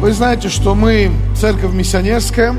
[0.00, 2.54] Вы знаете, что мы церковь миссионерская,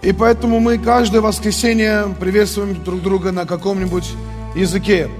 [0.00, 4.10] и поэтому мы каждое воскресенье приветствуем друг друга на каком-нибудь
[4.54, 5.10] языке.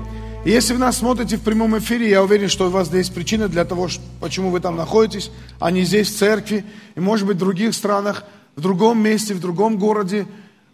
[0.47, 3.49] И если вы нас смотрите в прямом эфире, я уверен, что у вас есть причина
[3.49, 3.89] для того,
[4.19, 5.31] почему вы там находитесь,
[5.61, 6.65] а не здесь, в церкви,
[6.95, 8.25] и может быть в других странах,
[8.57, 10.27] в другом месте, в другом городе.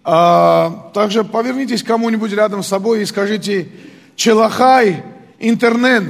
[0.05, 3.67] А, также повернитесь кому-нибудь рядом с собой и скажите
[4.15, 5.03] «Челахай,
[5.41, 6.05] интернет».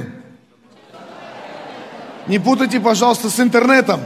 [2.27, 4.01] Не путайте, пожалуйста, с интернетом.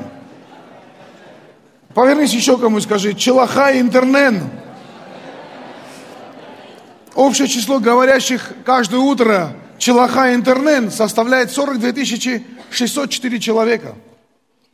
[1.93, 4.43] Повернись еще кому и скажи «Челахай, интернет».
[7.15, 12.04] Общее число говорящих каждое утро Челаха интернет составляет 42
[12.69, 13.95] 604 человека.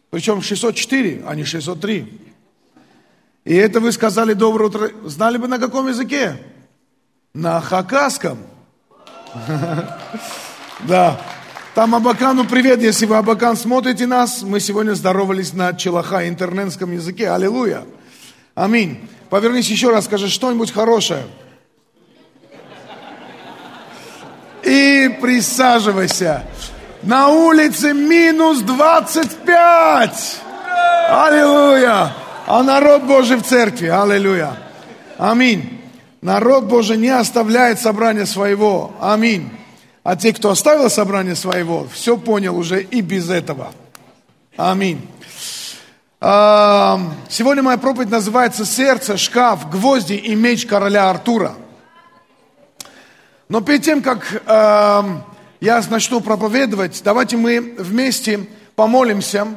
[0.10, 2.22] Причем 604, а не 603.
[3.46, 4.92] И это вы сказали доброе утро.
[5.06, 6.38] Знали бы на каком языке?
[7.34, 8.38] На хакасском.
[10.88, 11.22] Да.
[11.76, 14.44] Там Абакану привет, если вы Абакан смотрите нас.
[14.44, 17.32] Мы сегодня здоровались на Челаха интернетском языке.
[17.32, 17.84] Аллилуйя.
[18.54, 19.10] Аминь.
[19.32, 21.24] Повернись еще раз, скажи что-нибудь хорошее.
[24.62, 26.44] И присаживайся.
[27.02, 30.42] На улице минус 25.
[31.10, 32.14] Аллилуйя.
[32.46, 33.88] А народ Божий в церкви.
[33.88, 34.58] Аллилуйя.
[35.18, 35.82] Аминь.
[36.22, 38.94] Народ Божий не оставляет собрание своего.
[39.02, 39.50] Аминь.
[40.04, 43.74] А те, кто оставил собрание своего, все понял уже и без этого.
[44.58, 45.08] Аминь.
[46.20, 51.54] Сегодня моя проповедь называется «Сердце, шкаф, гвозди и меч короля Артура».
[53.50, 55.04] Но перед тем, как э,
[55.60, 59.48] я начну проповедовать, давайте мы вместе помолимся.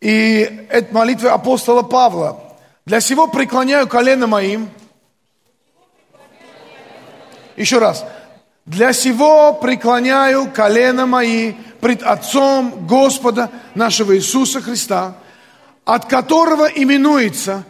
[0.00, 2.56] И это молитва апостола Павла.
[2.86, 4.70] Для сего преклоняю колено моим.
[7.56, 8.04] Еще раз.
[8.70, 15.16] Для сего преклоняю колено мои пред Отцом Господа нашего Иисуса Христа,
[15.84, 17.64] от которого именуется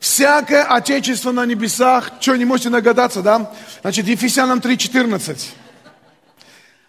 [0.00, 3.52] всякое отечество на небесах, что не можете нагадаться, да?
[3.82, 5.50] Значит, Ефесянам 3,14.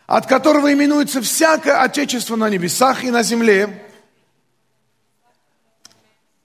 [0.05, 3.83] От которого именуется всякое отечество на небесах и на земле,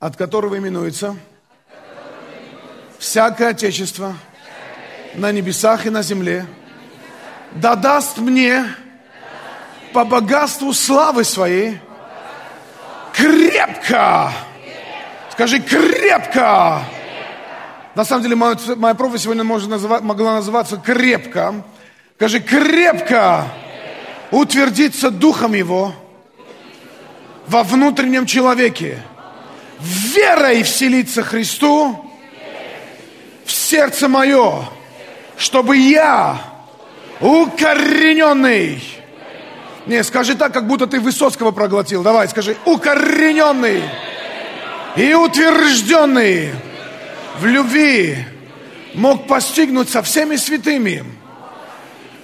[0.00, 1.16] от которого именуется
[2.98, 4.16] всякое отечество
[5.14, 6.48] на небесах и на земле,
[7.54, 8.66] да даст мне
[9.92, 11.78] по богатству славы своей
[13.12, 14.32] крепко
[15.32, 16.82] Скажи крепко.
[17.94, 21.64] На самом деле моя, моя проповедь сегодня может называть, могла называться крепко.
[22.16, 23.46] Скажи крепко
[24.30, 25.94] утвердиться духом его
[27.46, 29.02] во внутреннем человеке.
[29.80, 32.12] Верой вселиться Христу
[33.46, 34.68] в сердце мое,
[35.38, 36.51] чтобы я
[37.22, 38.82] укорененный.
[39.86, 42.02] Не, скажи так, как будто ты Высоцкого проглотил.
[42.02, 43.82] Давай, скажи, укорененный
[44.96, 46.50] и утвержденный
[47.40, 48.16] в любви
[48.94, 51.04] мог постигнуть со всеми святыми,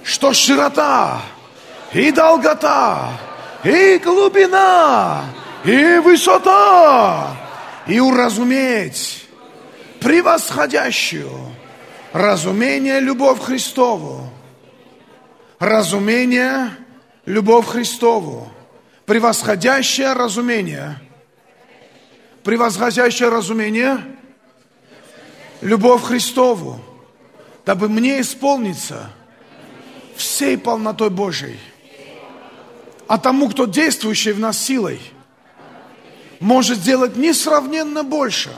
[0.03, 1.21] что широта
[1.93, 3.09] и долгота,
[3.63, 5.23] и глубина,
[5.63, 7.35] и высота,
[7.87, 9.25] и уразуметь
[9.99, 11.31] превосходящую
[12.13, 14.29] разумение любовь Христову,
[15.59, 16.71] разумение
[17.25, 18.51] любовь Христову,
[19.05, 20.99] превосходящее разумение–
[22.43, 23.99] превосходящее разумение,
[25.61, 26.79] любовь Христову,
[27.65, 29.11] дабы мне исполниться
[30.15, 31.59] всей полнотой Божией.
[33.07, 34.99] А тому, кто действующий в нас силой,
[36.39, 38.49] может сделать несравненно больше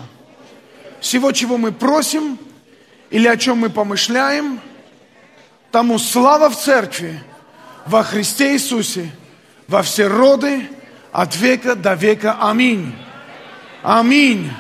[1.00, 2.38] всего, чего мы просим
[3.10, 4.62] или о чем мы помышляем,
[5.72, 7.20] тому слава в церкви,
[7.86, 9.10] во Христе Иисусе,
[9.68, 10.70] во все роды,
[11.12, 12.38] от века до века.
[12.40, 12.96] Аминь.
[13.84, 14.52] Аминь.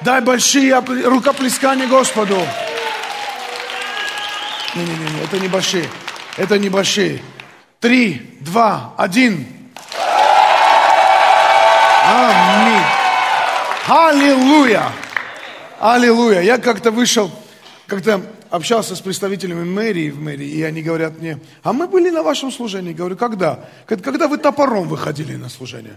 [0.00, 2.38] Дай большие рукоплескания Господу.
[4.74, 5.88] Не-не-не, это не большие.
[6.36, 7.22] Это не большие.
[7.80, 9.46] Три, два, один.
[12.06, 12.84] Аминь.
[13.86, 14.84] Аллилуйя.
[15.80, 16.40] Аллилуйя.
[16.40, 17.30] Я как-то вышел,
[17.86, 18.20] как-то
[18.54, 22.52] общался с представителями мэрии в мэрии, и они говорят мне, а мы были на вашем
[22.52, 22.92] служении.
[22.92, 23.68] Говорю, когда?
[23.86, 25.96] Когда вы топором выходили на служение.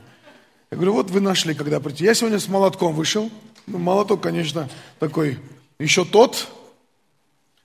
[0.71, 2.03] Я говорю, вот вы нашли, когда прийти.
[2.03, 3.29] Я сегодня с молотком вышел.
[3.67, 5.39] Ну, молоток, конечно, такой,
[5.77, 6.47] еще тот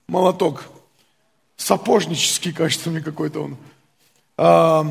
[0.09, 0.65] молоток.
[1.57, 3.57] Сапожнический, кажется мне какой-то он.
[4.37, 4.85] А,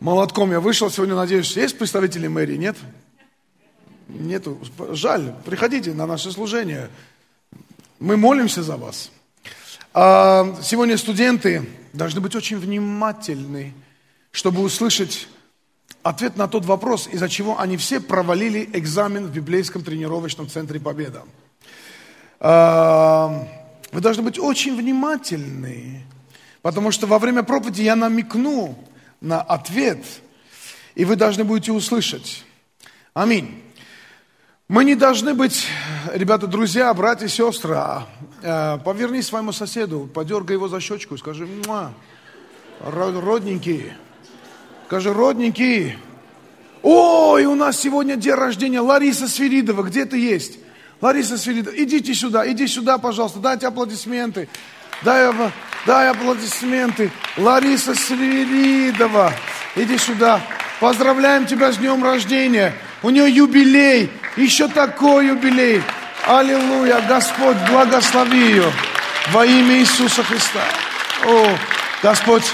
[0.00, 0.90] молотком я вышел.
[0.90, 2.56] Сегодня, надеюсь, есть представители мэрии?
[2.56, 2.76] Нет?
[4.08, 4.58] Нету.
[4.92, 5.34] Жаль.
[5.44, 6.88] Приходите на наше служение.
[8.00, 9.10] Мы молимся за вас.
[9.92, 13.74] А, сегодня студенты должны быть очень внимательны,
[14.30, 15.26] чтобы услышать
[16.04, 21.24] ответ на тот вопрос, из-за чего они все провалили экзамен в библейском тренировочном центре Победа.
[22.38, 23.48] А,
[23.90, 26.04] вы должны быть очень внимательны,
[26.62, 28.78] потому что во время проповеди я намекну
[29.20, 30.04] на ответ,
[30.94, 32.44] и вы должны будете услышать.
[33.12, 33.60] Аминь.
[34.68, 35.66] Мы не должны быть,
[36.12, 38.06] ребята, друзья, братья и сестры, а,
[38.42, 41.92] а, поверни своему соседу, подергай его за щечку и скажи, Муа,
[42.84, 43.94] родненький,
[44.86, 45.96] скажи, родненький,
[46.82, 50.58] ой, у нас сегодня день рождения Лариса Свиридова, где ты есть?
[51.00, 54.50] Лариса Свиридова, идите сюда, иди сюда, пожалуйста, дайте аплодисменты.
[55.02, 55.32] Дай,
[55.86, 57.10] дай аплодисменты.
[57.38, 59.32] Лариса Свиридова,
[59.76, 60.42] иди сюда.
[60.78, 62.74] Поздравляем тебя с днем рождения.
[63.02, 64.10] У нее юбилей.
[64.36, 65.82] Еще такой юбилей.
[66.26, 67.00] Аллилуйя.
[67.08, 68.72] Господь, благослови ее
[69.32, 70.64] во имя Иисуса Христа.
[71.24, 71.56] О,
[72.02, 72.44] Господь,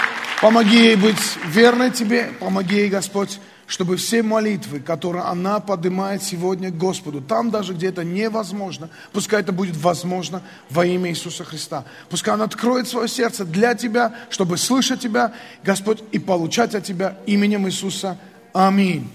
[0.40, 2.30] помоги ей быть верной Тебе.
[2.40, 7.88] Помоги ей, Господь, чтобы все молитвы, которые она поднимает сегодня к Господу, там даже, где
[7.88, 11.84] это невозможно, пускай это будет возможно во имя Иисуса Христа.
[12.10, 15.32] Пускай она откроет свое сердце для Тебя, чтобы слышать Тебя,
[15.62, 18.18] Господь, и получать от Тебя именем Иисуса.
[18.52, 19.10] Аминь.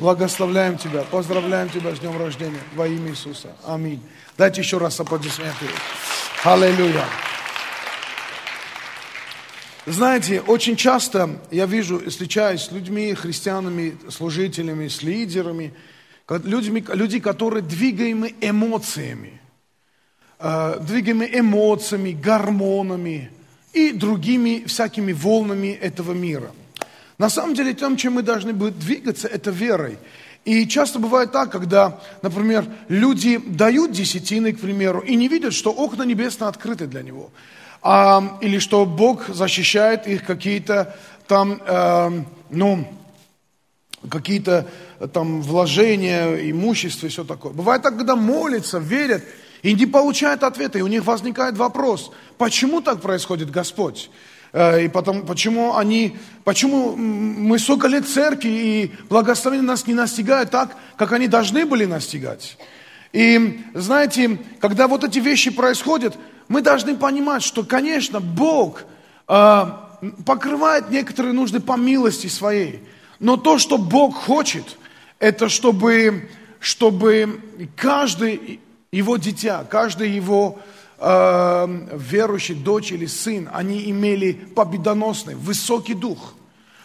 [0.00, 3.48] Благословляем Тебя, поздравляем Тебя с днем рождения во имя Иисуса.
[3.66, 4.00] Аминь.
[4.36, 5.66] Дайте еще раз аплодисменты.
[6.44, 7.04] Аллилуйя.
[9.86, 15.74] Знаете, очень часто я вижу, встречаюсь с людьми, христианами, служителями, с лидерами,
[16.44, 19.40] людьми, люди, которые двигаемы эмоциями,
[20.38, 23.30] э, двигаемы эмоциями, гормонами
[23.72, 26.52] и другими всякими волнами этого мира.
[27.18, 29.98] На самом деле, тем, чем мы должны быть двигаться, это верой.
[30.44, 35.70] И часто бывает так, когда, например, люди дают десятины, к примеру, и не видят, что
[35.70, 37.30] окна небесные открыты для него
[37.82, 42.88] а, или что Бог защищает их какие-то там, э, ну,
[44.10, 44.66] какие-то
[45.12, 47.52] там вложения, имущество и все такое.
[47.52, 49.22] Бывает так, когда молятся, верят
[49.62, 54.10] и не получают ответа, и у них возникает вопрос, почему так происходит Господь?
[54.52, 60.50] Э, и потом, почему они, почему мы столько лет церкви, и благословение нас не настигает
[60.50, 62.56] так, как они должны были настигать.
[63.12, 66.16] И знаете, когда вот эти вещи происходят,
[66.48, 68.84] мы должны понимать, что, конечно, Бог
[69.28, 69.66] э,
[70.24, 72.80] покрывает некоторые нужды по милости своей.
[73.18, 74.78] Но то, что Бог хочет,
[75.18, 76.30] это чтобы,
[76.60, 77.40] чтобы
[77.76, 78.60] каждый
[78.92, 80.58] его дитя, каждый его
[80.98, 86.34] э, верующий дочь или сын, они имели победоносный, высокий дух,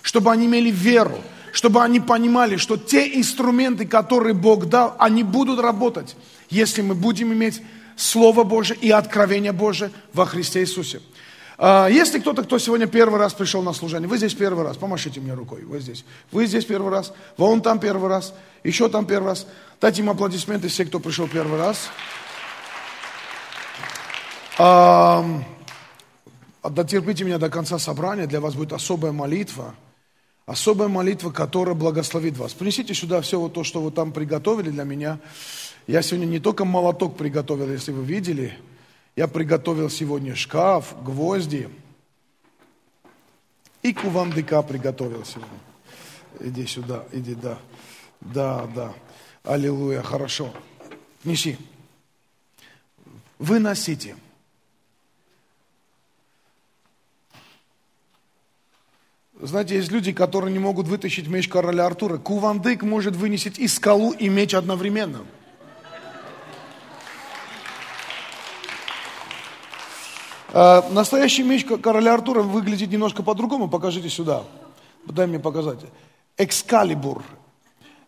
[0.01, 1.17] чтобы они имели веру,
[1.51, 6.15] чтобы они понимали, что те инструменты, которые Бог дал, они будут работать,
[6.49, 7.61] если мы будем иметь
[7.95, 10.99] Слово Божие и откровение Божие во Христе Иисусе.
[11.57, 15.19] А, если кто-то, кто сегодня первый раз пришел на служение, вы здесь первый раз, помашите
[15.19, 16.03] мне рукой, вы здесь.
[16.31, 18.33] Вы здесь первый раз, вон там первый раз,
[18.63, 19.47] еще там первый раз.
[19.79, 21.89] Дайте им аплодисменты все, кто пришел первый раз.
[24.57, 25.25] А,
[26.63, 29.75] дотерпите меня до конца собрания, для вас будет особая молитва.
[30.45, 32.53] Особая молитва, которая благословит вас.
[32.53, 35.19] Принесите сюда все вот то, что вы там приготовили для меня.
[35.87, 38.57] Я сегодня не только молоток приготовил, если вы видели,
[39.15, 41.69] я приготовил сегодня шкаф, гвозди
[43.83, 45.59] и кувандыка приготовил сегодня.
[46.39, 47.59] Иди сюда, иди, да.
[48.21, 48.93] Да, да.
[49.43, 50.53] Аллилуйя, хорошо.
[51.23, 51.57] Неси.
[53.39, 54.15] Выносите.
[59.45, 62.17] Знаете, есть люди, которые не могут вытащить меч короля Артура.
[62.17, 65.25] Кувандык может вынести и скалу, и меч одновременно.
[70.53, 73.67] А, настоящий меч короля Артура выглядит немножко по-другому.
[73.67, 74.45] Покажите сюда.
[75.05, 75.79] Дай мне показать.
[76.37, 77.21] Экскалибур.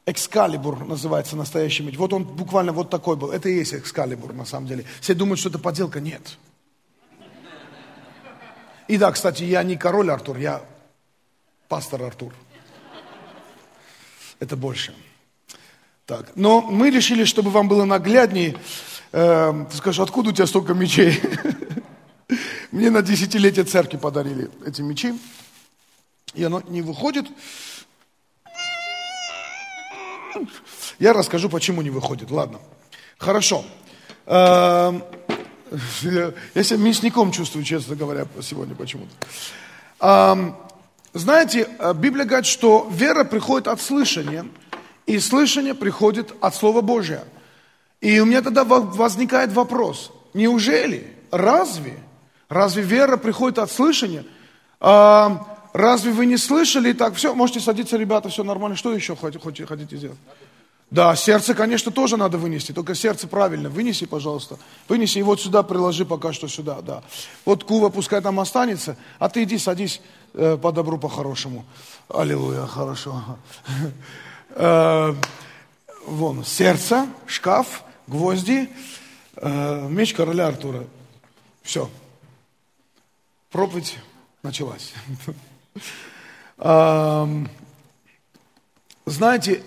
[0.06, 1.98] Экскалибур называется настоящий меч.
[1.98, 3.32] Вот он буквально вот такой был.
[3.32, 4.86] Это и есть экскалибур на самом деле.
[5.02, 6.00] Все думают, что это подделка.
[6.00, 6.38] Нет.
[8.88, 10.62] И да, кстати, я не король Артур, я
[11.76, 12.34] пастор Артур.
[14.40, 14.96] Это больше.
[16.06, 18.58] Так, но мы решили, чтобы вам было нагляднее.
[19.12, 21.22] Э, ты скажешь, откуда у тебя столько мечей?
[22.72, 25.20] Мне на десятилетие церкви подарили эти мечи.
[26.34, 27.26] И оно не выходит.
[30.98, 32.32] Я расскажу, почему не выходит.
[32.32, 32.62] Ладно.
[33.18, 33.66] Хорошо.
[34.28, 35.04] Эм,
[36.56, 39.14] я себя мясником чувствую, честно говоря, сегодня почему-то.
[41.16, 44.46] Знаете, э, Библия говорит, что вера приходит от слышания,
[45.08, 47.24] и слышание приходит от Слова Божия.
[48.02, 51.98] И у меня тогда возникает вопрос, неужели, разве
[52.50, 54.24] Разве вера приходит от слышания?
[54.80, 56.94] А, разве вы не слышали?
[56.94, 58.78] Так, все, можете садиться, ребята, все нормально.
[58.78, 60.18] Что еще хотите, хотите сделать?
[60.92, 63.70] Да, сердце, конечно, тоже надо вынести, только сердце правильно.
[63.70, 64.58] Вынеси, пожалуйста.
[64.88, 67.04] Вынеси и вот сюда приложи пока что сюда, да.
[67.44, 70.00] Вот Кува пускай там останется, а ты иди садись
[70.34, 71.66] э, по добру, по хорошему.
[72.08, 73.24] Аллилуйя, хорошо.
[74.52, 75.14] Э,
[76.06, 78.70] вон, сердце, шкаф, гвозди,
[79.38, 80.86] э, меч короля Артура.
[81.64, 81.90] Все.
[83.50, 83.98] Проповедь
[84.44, 84.94] началась.
[89.06, 89.62] Знаете,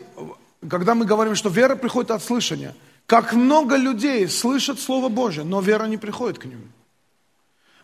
[0.67, 2.75] когда мы говорим, что вера приходит от слышания,
[3.07, 6.73] как много людей слышат Слово Божье, но вера не приходит к ним.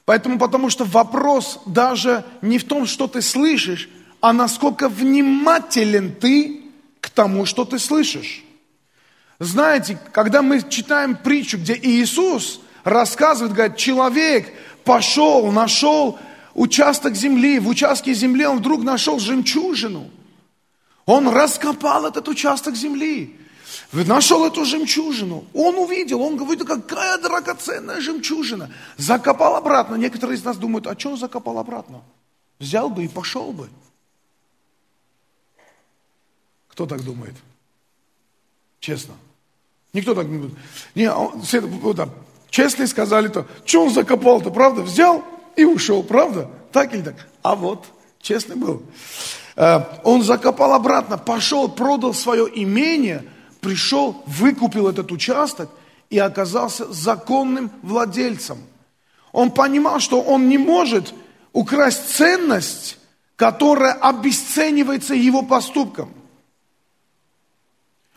[0.05, 3.89] Поэтому, потому что вопрос даже не в том, что ты слышишь,
[4.21, 6.63] а насколько внимателен ты
[7.01, 8.45] к тому, что ты слышишь.
[9.39, 14.53] Знаете, когда мы читаем притчу, где Иисус рассказывает, говорит, человек
[14.85, 16.19] пошел, нашел
[16.55, 20.11] участок земли, в участке земли он вдруг нашел жемчужину–
[21.07, 23.39] он раскопал этот участок земли,
[23.93, 25.45] нашел эту жемчужину.
[25.53, 28.71] Он увидел, он говорит, какая драгоценная жемчужина.
[28.97, 29.97] Закопал обратно.
[29.97, 32.03] Некоторые из нас думают, а что он закопал обратно?
[32.59, 33.69] Взял бы и пошел бы.
[36.69, 37.35] Кто так думает?
[38.81, 39.15] Честно.
[39.93, 40.59] Никто так не думает.
[40.95, 41.41] Не, он,
[41.81, 42.09] вот, да,
[42.51, 44.83] честно сказали то, что он закопал-то, правда?
[44.83, 45.25] Взял
[45.57, 46.51] и ушел, правда?
[46.73, 47.29] Так или так?
[47.43, 47.87] А вот,
[48.21, 48.83] честный был.
[49.57, 53.25] Э, он закопал обратно, пошел, продал свое имение,
[53.61, 55.71] пришел, выкупил этот участок
[56.11, 58.59] и оказался законным владельцем.
[59.33, 61.15] Он понимал, что он не может
[61.53, 62.99] украсть ценность,
[63.37, 66.13] которая обесценивается его поступком.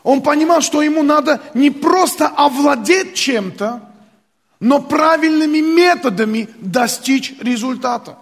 [0.03, 3.81] Он понимал, что ему надо не просто овладеть чем-то,
[4.59, 8.17] но правильными методами достичь результата.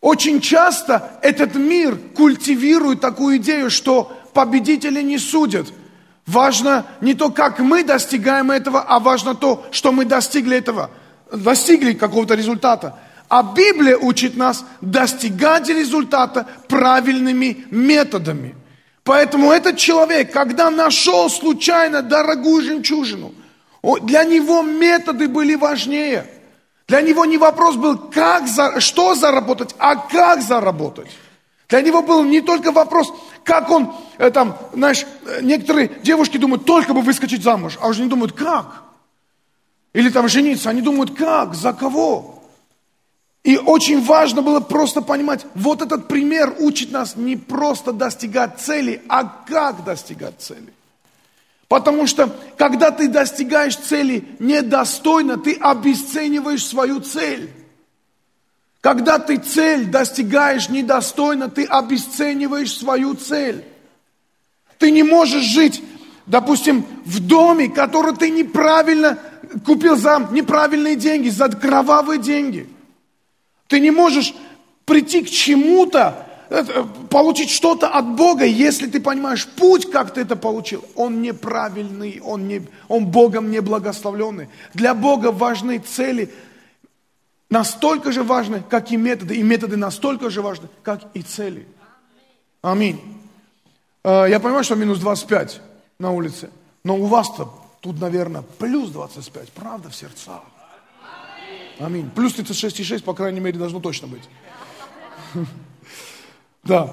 [0.00, 5.66] Очень часто этот мир культивирует такую идею, что победители не судят.
[6.26, 10.90] Важно не то, как мы достигаем этого, а важно то, что мы достигли этого,
[11.32, 12.96] достигли какого-то результата.
[13.28, 18.54] А Библия учит нас достигать результата правильными методами.
[19.02, 23.34] Поэтому этот человек, когда нашел случайно дорогую жемчужину,
[24.02, 26.26] для него методы были важнее–
[26.88, 31.10] для него не вопрос был, как за, что заработать, а как заработать.
[31.68, 33.12] Для него был не только вопрос,
[33.44, 38.02] как он, э, там, знаешь, э, некоторые девушки думают, только бы выскочить замуж, а уже
[38.02, 38.84] не думают, как.
[39.92, 42.42] Или там жениться, они думают, как, за кого.
[43.44, 49.02] И очень важно было просто понимать, вот этот пример учит нас не просто достигать цели,
[49.08, 50.72] а как достигать цели.
[51.68, 57.50] Потому что, когда ты достигаешь цели недостойно, ты обесцениваешь свою цель.
[58.80, 63.64] Когда ты цель достигаешь недостойно, ты обесцениваешь свою цель.
[64.78, 65.82] Ты не можешь жить,
[66.26, 69.18] допустим, в доме, который ты неправильно
[69.66, 72.68] купил за неправильные деньги, за кровавые деньги.
[73.66, 74.34] Ты не можешь
[74.86, 76.27] прийти к чему-то,
[77.10, 82.48] получить что-то от Бога, если ты понимаешь путь, как ты это получил, он неправильный, он,
[82.48, 84.48] не, он Богом не благословленный.
[84.74, 86.32] Для Бога важны цели
[87.50, 91.66] настолько же важны, как и методы, и методы настолько же важны, как и цели.
[92.62, 93.00] Аминь.
[94.04, 95.60] Э, я понимаю, что минус 25
[95.98, 96.50] на улице,
[96.82, 100.42] но у вас-то тут, наверное, плюс 25, правда, в сердцах.
[101.78, 102.10] Аминь.
[102.14, 104.28] Плюс 36,6, по крайней мере, должно точно быть.
[106.68, 106.90] Да.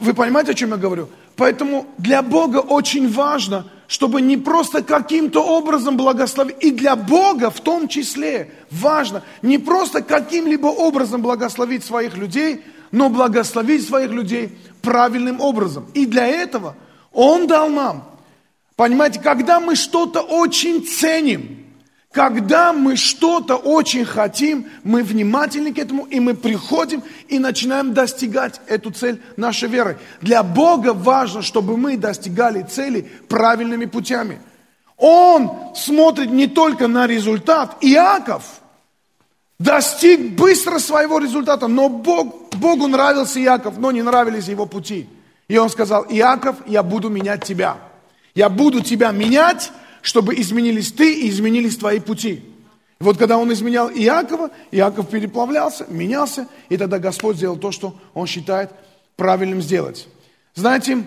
[0.00, 1.08] Вы понимаете, о чем я говорю?
[1.36, 7.60] Поэтому для Бога очень важно, чтобы не просто каким-то образом благословить, и для Бога в
[7.60, 15.40] том числе важно не просто каким-либо образом благословить своих людей, но благословить своих людей правильным
[15.40, 15.86] образом.
[15.92, 16.76] И для этого
[17.12, 18.04] Он дал нам.
[18.76, 21.63] Понимаете, когда мы что-то очень ценим,
[22.14, 28.60] когда мы что-то очень хотим, мы внимательны к этому, и мы приходим и начинаем достигать
[28.68, 29.98] эту цель нашей веры.
[30.20, 34.38] Для Бога важно, чтобы мы достигали цели правильными путями.
[34.96, 37.78] Он смотрит не только на результат.
[37.80, 38.44] Иаков
[39.58, 45.08] достиг быстро своего результата, но Бог, Богу нравился Иаков, но не нравились его пути.
[45.48, 47.76] И он сказал, Иаков, я буду менять тебя.
[48.36, 49.72] Я буду тебя менять,
[50.04, 52.44] чтобы изменились ты и изменились твои пути.
[53.00, 57.98] И вот когда он изменял Иакова, Иаков переплавлялся, менялся, и тогда Господь сделал то, что
[58.12, 58.70] он считает
[59.16, 60.06] правильным сделать.
[60.54, 61.06] Знаете,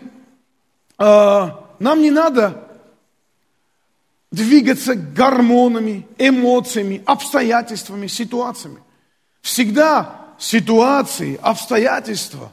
[0.98, 1.50] э,
[1.80, 2.68] нам не надо
[4.32, 8.80] двигаться гормонами, эмоциями, обстоятельствами, ситуациями.
[9.42, 12.52] Всегда ситуации, обстоятельства,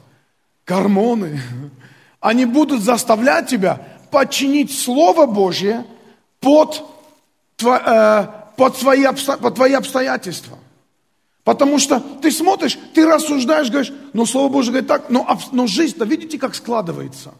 [0.67, 1.41] гормоны,
[2.19, 5.85] они будут заставлять тебя подчинить Слово Божье
[6.45, 6.83] под,
[7.63, 9.03] э, под, свои,
[9.41, 10.59] под твои обстоятельства.
[11.43, 16.05] Потому что ты смотришь, ты рассуждаешь, говоришь, ну Слово Божье говорит так, но, но жизнь-то
[16.05, 17.33] видите, как складывается.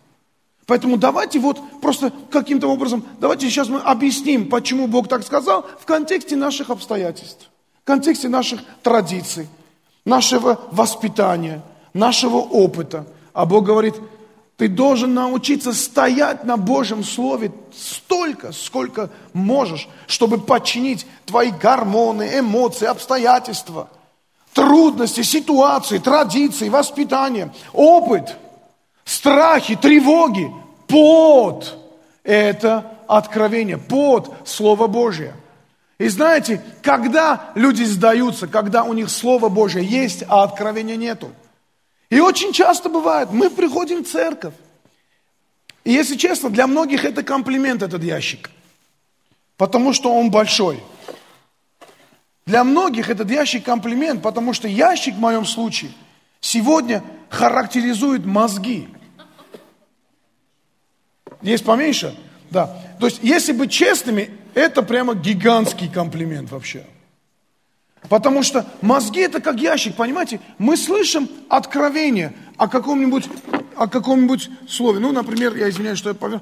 [0.66, 5.86] Поэтому давайте вот просто каким-то образом, давайте сейчас мы объясним, почему Бог так сказал в
[5.86, 7.52] контексте наших обстоятельств,
[7.84, 9.48] в контексте наших традиций,
[10.04, 11.62] нашего воспитания,
[11.94, 13.06] нашего опыта.
[13.34, 13.94] А Бог говорит,
[14.58, 22.86] ты должен научиться стоять на Божьем Слове столько, сколько можешь, чтобы подчинить твои гормоны, эмоции,
[22.86, 23.90] обстоятельства,
[24.54, 28.38] трудности, ситуации, традиции, воспитание, опыт,
[29.04, 30.50] страхи, тревоги
[30.88, 31.78] под
[32.24, 35.34] это откровение, под Слово Божье.
[35.98, 41.30] И знаете, когда люди сдаются, когда у них Слово Божье есть, а откровения нету–
[42.10, 44.54] и очень часто бывает, мы приходим в церковь.
[45.84, 48.50] И если честно, для многих это комплимент, этот ящик.
[49.58, 50.82] Потому что он большой.
[52.46, 55.92] Для многих этот ящик комплимент, потому что ящик в моем случае
[56.42, 58.88] сегодня характеризует мозги.
[61.42, 62.16] Есть поменьше?
[62.52, 62.82] Да.
[63.00, 66.86] То есть, если быть честными, это прямо гигантский комплимент вообще.
[68.10, 70.40] Потому что мозги это как ящик, понимаете?
[70.58, 73.28] Мы слышим откровение о каком-нибудь,
[73.76, 75.00] о каком-нибудь слове.
[75.00, 76.42] Ну, например, я извиняюсь, что я поверну.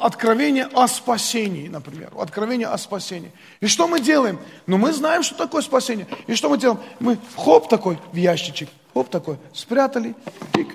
[0.00, 2.10] Откровение о спасении, например.
[2.18, 3.32] Откровение о спасении.
[3.60, 4.38] И что мы делаем?
[4.66, 6.06] Ну, мы знаем, что такое спасение.
[6.26, 6.80] И что мы делаем?
[7.00, 10.14] Мы хоп такой в ящичек, хоп такой, спрятали,
[10.52, 10.68] тик,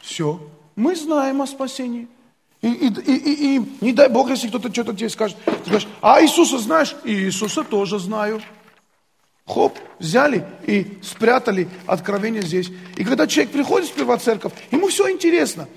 [0.00, 0.40] все.
[0.76, 2.08] Мы знаем о спасении.
[2.60, 5.36] И, и, и, и, и не дай Бог, если кто-то что-то тебе скажет.
[5.44, 6.96] Ты скажешь, а Иисуса знаешь?
[7.04, 8.40] И Иисуса тоже знаю.
[9.46, 12.70] Хоп, взяли и спрятали откровение здесь.
[12.96, 15.68] И когда человек приходит сперва в церковь, ему все интересно.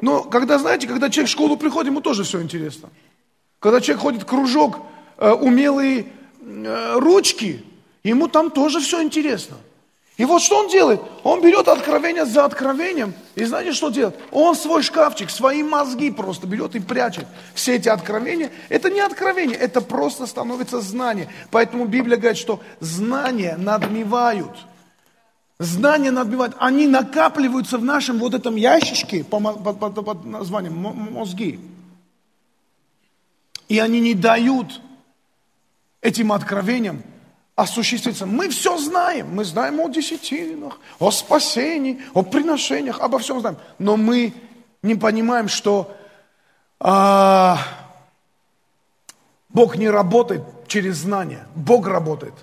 [0.00, 2.88] Но когда, знаете, когда человек в школу приходит, ему тоже все интересно.
[3.58, 4.78] Когда человек ходит в кружок,
[5.18, 6.06] э, умелые
[6.40, 7.64] э, ручки,
[8.02, 9.56] ему там тоже все интересно.
[10.16, 11.00] И вот что он делает?
[11.24, 13.14] Он берет откровение за откровением.
[13.34, 14.16] И знаете, что делает?
[14.30, 17.26] Он свой шкафчик, свои мозги просто берет и прячет.
[17.52, 21.28] Все эти откровения, это не откровение, это просто становится знание.
[21.50, 24.56] Поэтому Библия говорит, что знания надмевают.
[25.58, 26.54] Знания надмевают.
[26.60, 30.76] Они накапливаются в нашем вот этом ящичке под, названием
[31.12, 31.58] мозги.
[33.68, 34.80] И они не дают
[36.02, 37.02] этим откровениям
[37.56, 38.26] осуществиться.
[38.26, 39.34] Мы все знаем.
[39.34, 43.56] Мы знаем о десятинах, о спасении, о приношениях, обо всем знаем.
[43.78, 44.32] Но мы
[44.82, 45.96] не понимаем, что
[46.80, 47.58] а,
[49.48, 51.46] Бог не работает через знания.
[51.54, 52.34] Бог работает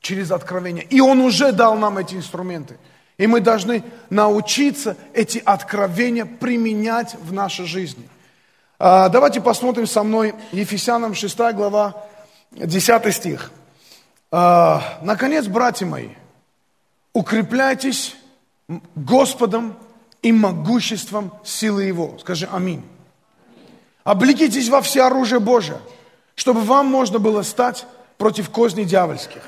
[0.00, 0.84] через откровение.
[0.84, 2.78] И Он уже дал нам эти инструменты.
[3.18, 8.08] И мы должны научиться эти откровения применять в нашей жизни.
[8.78, 12.06] А, давайте посмотрим со мной Ефесянам 6 глава,
[12.52, 13.50] 10 стих.
[14.34, 16.08] А, наконец, братья мои,
[17.12, 18.16] укрепляйтесь
[18.94, 19.76] Господом
[20.22, 22.16] и могуществом силы Его.
[22.18, 22.82] Скажи аминь.
[24.04, 25.78] Облекитесь во все оружие Божие,
[26.34, 27.84] чтобы вам можно было стать
[28.16, 29.42] против козней дьявольских.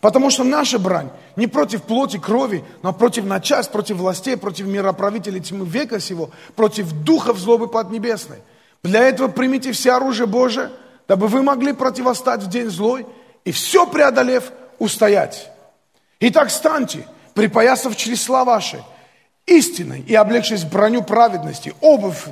[0.00, 5.40] Потому что наша брань не против плоти, крови, но против начальств, против властей, против мироправителей
[5.40, 8.38] тьмы века сего, против духов злобы поднебесной.
[8.82, 10.70] Для этого примите все оружие Божие,
[11.06, 13.06] дабы вы могли противостать в день злой–
[13.44, 15.50] и все преодолев, устоять.
[16.20, 18.82] Итак, станьте, припоясав чресла ваши,
[19.46, 22.26] истиной и облегшись броню праведности, обувь,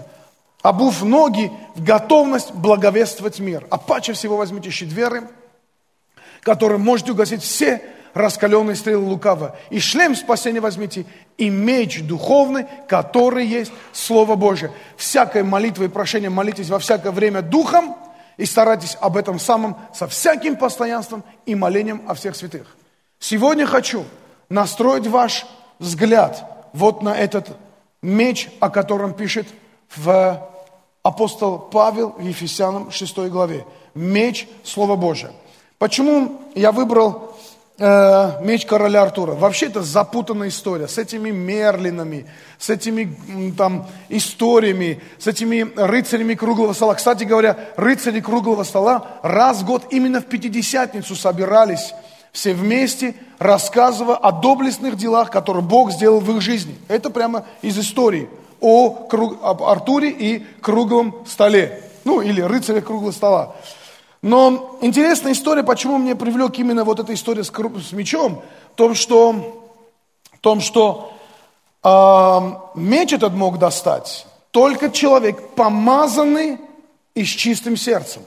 [0.62, 3.66] обув ноги в готовность благовествовать мир.
[3.70, 5.29] А паче всего возьмите щит веры,
[6.42, 7.83] которым можете угасить все
[8.14, 9.57] раскаленные стрелы лукава.
[9.70, 14.73] И шлем спасения возьмите, и меч духовный, который есть Слово Божие.
[14.96, 17.96] Всякой молитвой и прошением молитесь во всякое время духом,
[18.40, 22.74] и старайтесь об этом самом со всяким постоянством и молением о всех святых.
[23.18, 24.07] Сегодня хочу
[24.48, 25.46] настроить ваш
[25.79, 27.48] взгляд вот на этот
[28.00, 29.46] меч, о котором пишет
[29.94, 30.48] в
[31.03, 33.66] апостол Павел в Ефесянам 6 главе.
[33.94, 35.33] Меч Слова Божия.
[35.76, 37.30] Почему я выбрал
[37.81, 39.33] э, меч короля Артура.
[39.33, 42.27] Вообще это запутанная история с этими Мерлинами,
[42.59, 46.95] с этими там историями, с этими рыцарями круглого стола.
[46.95, 51.95] Кстати говоря, рыцари круглого стола раз в год именно в Пятидесятницу собирались
[52.33, 56.77] все вместе, рассказывая о доблестных делах, которые Бог сделал в их жизни.
[56.87, 58.29] Это прямо из истории
[58.61, 61.83] о круг, об Артуре и круглом столе.
[62.05, 63.57] Ну, или рыцарях круглого стола.
[64.22, 68.94] Но интересная история, почему мне привлек именно вот эта история с, с мечом, в том,
[68.94, 69.56] что
[70.33, 71.12] в том, что
[71.83, 76.59] э, меч этот мог достать только человек, помазанный
[77.14, 78.22] и с чистым сердцем.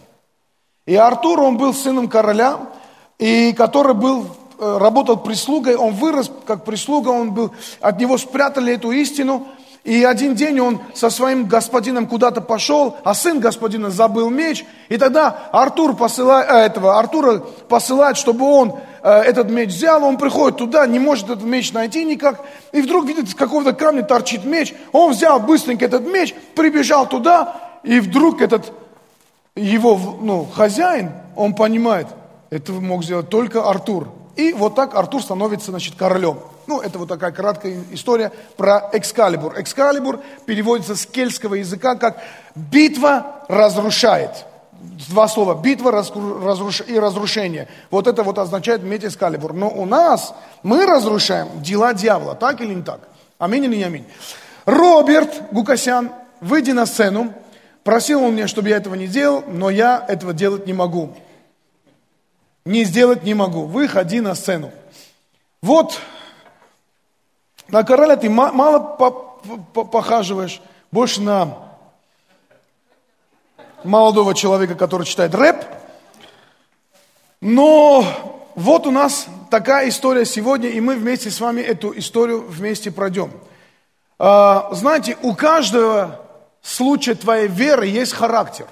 [0.85, 2.59] И Артур, он был сыном короля,
[3.17, 4.27] и который был,
[4.59, 7.51] э, работал прислугой, он вырос как прислуга, он был,
[7.81, 9.47] от него спрятали эту истину,
[9.83, 14.65] и один день он со своим господином куда-то пошел, а сын господина забыл меч.
[14.87, 20.01] И тогда Артур посылает, э, этого, Артура посылает, чтобы он э, этот меч взял.
[20.05, 22.45] Он приходит туда, не может этот меч найти никак.
[22.71, 24.73] И вдруг видит, с какого-то камня торчит меч.
[24.93, 27.53] Он взял быстренько этот меч, прибежал туда.
[27.83, 28.71] И вдруг этот
[29.53, 32.07] его ну, хозяин, он понимает,
[32.51, 34.07] это мог сделать только Артур.
[34.37, 36.37] И вот так Артур становится, значит, королем.
[36.67, 39.59] Ну, это вот такая краткая история про Экскалибур.
[39.59, 42.21] Экскалибур переводится с кельтского языка как
[42.55, 44.31] «битва разрушает».
[45.09, 45.89] Два слова «битва
[46.87, 47.67] и разрушение».
[47.89, 49.53] Вот это вот означает иметь Экскалибур.
[49.53, 53.01] Но у нас мы разрушаем дела дьявола, так или не так?
[53.37, 54.05] Аминь или не аминь?
[54.65, 57.33] Роберт Гукасян, выйдя на сцену,
[57.83, 61.13] просил он меня, чтобы я этого не делал, но я этого делать не могу.
[62.65, 63.65] Не сделать не могу.
[63.65, 64.71] Выходи на сцену.
[65.61, 65.99] Вот
[67.67, 68.79] на короля ты мало
[69.73, 71.57] похаживаешь, больше на
[73.83, 75.63] молодого человека, который читает рэп.
[77.41, 78.05] Но
[78.55, 83.31] вот у нас такая история сегодня, и мы вместе с вами эту историю вместе пройдем.
[84.19, 86.21] А, знаете, у каждого
[86.61, 88.67] случая твоей веры есть характер.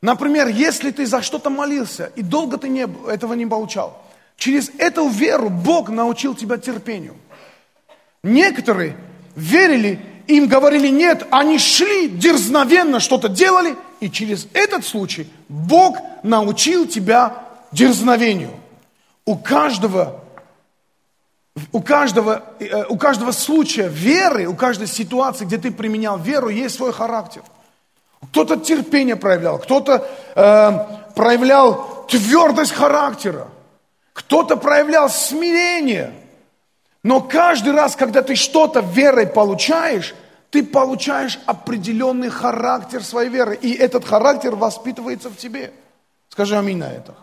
[0.00, 4.00] Например, если ты за что-то молился, и долго ты не, этого не получал,
[4.36, 7.16] через эту веру Бог научил тебя терпению–
[8.22, 8.96] Некоторые
[9.36, 16.86] верили, им говорили нет, они шли, дерзновенно что-то делали, и через этот случай Бог научил
[16.86, 18.50] тебя дерзновению.
[19.24, 20.20] У каждого,
[21.72, 26.76] у каждого, э, у каждого случая веры, у каждой ситуации, где ты применял веру, есть
[26.76, 27.42] свой характер.
[28.30, 33.46] Кто-то терпение проявлял, кто-то э, проявлял твердость характера,
[34.12, 36.12] кто-то проявлял смирение–
[37.08, 40.14] но каждый раз, когда ты что-то верой получаешь,
[40.50, 43.58] ты получаешь определенный характер своей веры.
[43.62, 45.72] И этот характер воспитывается в тебе.
[46.28, 47.14] Скажи аминь на это.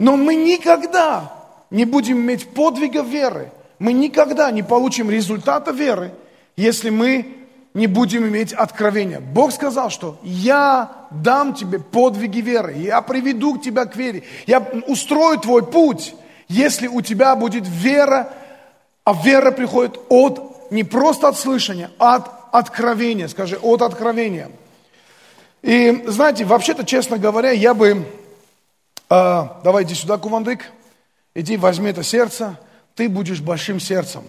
[0.00, 1.32] Но мы никогда
[1.70, 3.52] не будем иметь подвига веры.
[3.78, 6.12] Мы никогда не получим результата веры,
[6.56, 9.20] если мы не будем иметь откровения.
[9.20, 15.38] Бог сказал, что я дам тебе подвиги веры, я приведу тебя к вере, я устрою
[15.38, 16.16] твой путь
[16.52, 18.32] если у тебя будет вера,
[19.04, 24.50] а вера приходит от, не просто от слышания, а от откровения, скажи, от откровения.
[25.62, 28.06] И знаете, вообще-то, честно говоря, я бы,
[29.08, 30.70] э, давай иди сюда, Кувандык,
[31.34, 32.58] иди возьми это сердце,
[32.94, 34.22] ты будешь большим сердцем.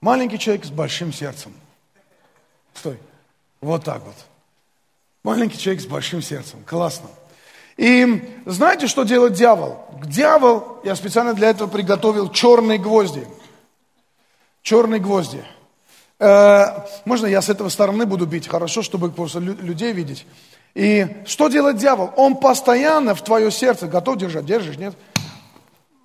[0.00, 1.52] Маленький человек с большим сердцем.
[2.72, 2.98] Стой.
[3.60, 4.16] Вот так вот.
[5.22, 6.62] Маленький человек с большим сердцем.
[6.64, 7.08] Классно.
[7.76, 9.85] И знаете, что делает дьявол?
[10.04, 13.26] Дьявол, я специально для этого приготовил черные гвозди.
[14.62, 15.44] Черные гвозди.
[16.18, 18.48] Э, можно я с этой стороны буду бить?
[18.48, 20.26] Хорошо, чтобы просто людей видеть.
[20.74, 22.10] И что делает дьявол?
[22.16, 24.44] Он постоянно в твое сердце готов держать.
[24.44, 24.94] Держишь, нет?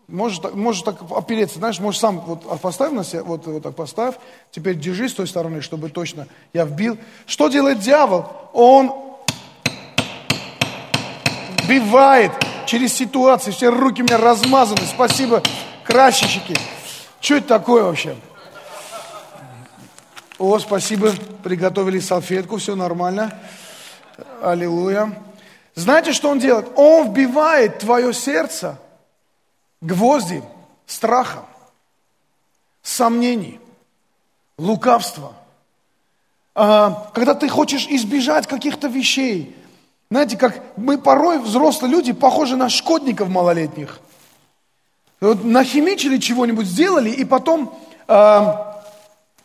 [0.07, 4.15] Можешь, можешь так опереться, знаешь, можешь сам вот поставь на себя, вот, вот так поставь.
[4.51, 6.97] Теперь держи с той стороны, чтобы точно я вбил.
[7.25, 8.25] Что делает дьявол?
[8.51, 9.11] Он
[11.71, 12.31] Бивает
[12.65, 13.51] через ситуации.
[13.51, 14.81] Все руки у меня размазаны.
[14.85, 15.41] Спасибо,
[15.83, 16.55] красильщики.
[17.19, 18.15] Что это такое вообще?
[20.37, 21.11] О, спасибо,
[21.43, 23.39] приготовили салфетку, все нормально.
[24.41, 25.21] Аллилуйя.
[25.75, 26.67] Знаете, что он делает?
[26.75, 28.79] Он вбивает твое сердце
[29.81, 30.43] гвозди
[30.85, 31.45] страха,
[32.81, 33.59] сомнений,
[34.57, 35.33] лукавства.
[36.53, 39.55] А, когда ты хочешь избежать каких-то вещей,
[40.11, 44.01] знаете, как мы порой, взрослые люди, похожи на шкодников малолетних.
[45.21, 47.73] Вот нахимичили чего-нибудь, сделали, и потом
[48.09, 48.41] э,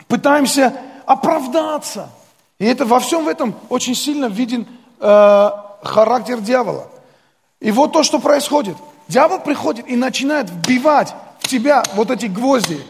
[0.08, 0.76] пытаемся
[1.06, 2.10] оправдаться.
[2.58, 4.66] И это во всем в этом очень сильно виден
[4.98, 5.50] э,
[5.84, 6.88] характер дьявола.
[7.60, 8.76] И вот то, что происходит.
[9.06, 12.82] Дьявол приходит и начинает вбивать в тебя вот эти гвозди.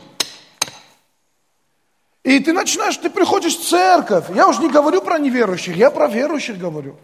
[2.25, 4.25] И ты начинаешь, ты приходишь в церковь.
[4.35, 6.97] Я уже не говорю про неверующих, я про верующих говорю.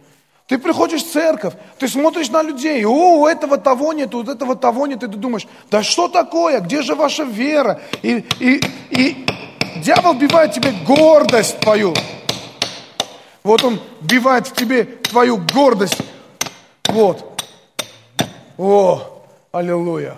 [0.47, 4.55] Ты приходишь в церковь, ты смотришь на людей, о, у этого того нет, у этого
[4.55, 7.81] того нет, и ты думаешь, да что такое, где же ваша вера?
[8.01, 9.25] И, и, и
[9.77, 11.93] дьявол бивает тебе гордость твою.
[13.43, 15.97] Вот он бивает в тебе твою гордость.
[16.89, 17.41] Вот.
[18.57, 19.01] О,
[19.51, 20.17] аллилуйя.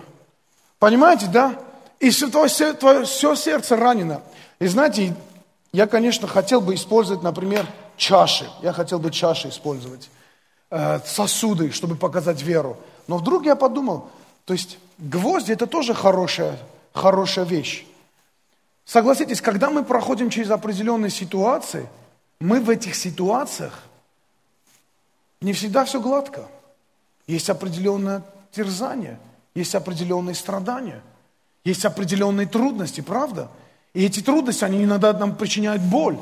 [0.80, 1.56] Понимаете, да?
[2.00, 4.22] И все, твое, твое, все сердце ранено.
[4.60, 5.16] И знаете,
[5.72, 7.66] я, конечно, хотел бы использовать, например,
[7.98, 8.48] чаши.
[8.62, 10.10] Я хотел бы чаши использовать.
[10.78, 12.76] Э, сосуды, чтобы показать веру.
[13.08, 14.10] Но вдруг я подумал,
[14.44, 16.60] то есть гвозди это тоже хорошая,
[16.92, 17.86] хорошая вещь.
[18.84, 21.88] Согласитесь, когда мы проходим через определенные ситуации,
[22.42, 23.84] мы в этих ситуациях
[25.40, 26.46] не всегда все гладко.
[27.26, 29.18] Есть определенное терзание,
[29.54, 31.02] есть определенные страдания,
[31.64, 33.48] есть определенные трудности, правда?
[33.94, 36.18] И эти трудности, они иногда нам причиняют боль.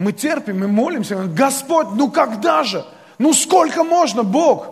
[0.00, 2.84] Мы терпим, мы молимся, Господь, ну когда же?
[3.18, 4.68] Ну сколько можно, Бог?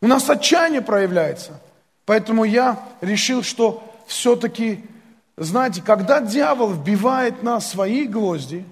[0.00, 1.60] У нас отчаяние проявляется.
[2.04, 4.84] Поэтому я решил, что все-таки
[5.36, 8.64] знаете, когда дьявол вбивает на свои гвозди,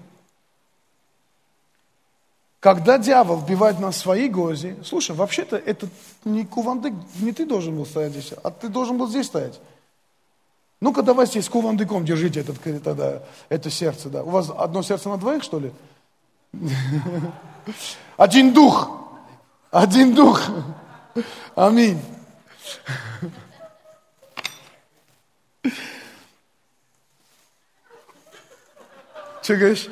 [2.61, 5.89] когда дьявол вбивает на свои гвозди, слушай, вообще-то это
[6.25, 9.59] не кувандык, не ты должен был стоять здесь, а ты должен был здесь стоять.
[10.81, 14.11] Ну-ка давай здесь кувандыком держите этот, тогда, это сердце.
[14.11, 14.23] Да.
[14.23, 15.73] У вас одно сердце на двоих, что ли?
[18.17, 18.91] Один дух.
[19.71, 20.43] Один дух.
[21.55, 22.01] Аминь.
[29.43, 29.89] Что говоришь?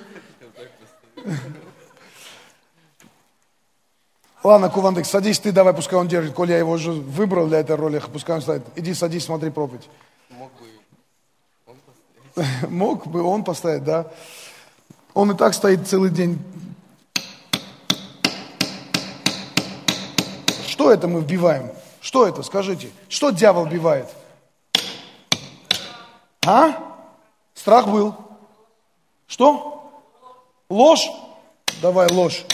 [4.44, 6.33] Ладно, Кувандык, садись ты, давай, пускай он держит.
[6.33, 8.62] Коли я его уже выбрал для этой роли, пускай он стоит.
[8.77, 9.88] Иди, садись, смотри проповедь.
[10.31, 10.68] Мог бы
[11.66, 12.62] он поставить.
[12.71, 14.11] Мог бы он поставить, да.
[15.14, 16.38] Он и так стоит целый день.
[20.66, 21.73] Что это мы вбиваем?
[22.01, 22.90] Что это, скажите?
[23.09, 24.09] Что дьявол вбивает?
[26.47, 26.97] А?
[27.55, 28.14] Страх был.
[29.27, 29.92] Что?
[30.71, 31.09] Ложь?
[31.83, 32.44] Давай ложь.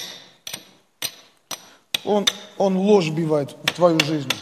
[2.05, 2.27] Он,
[2.59, 4.33] он ложь бивает в твою жизнь.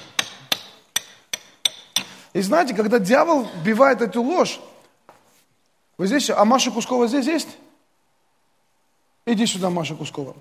[2.33, 4.59] И знаете, когда дьявол бивает эту ложь,
[5.99, 7.49] вы здесь, а Маша Кускова здесь есть?
[9.25, 10.35] Иди сюда, Маша Кускова.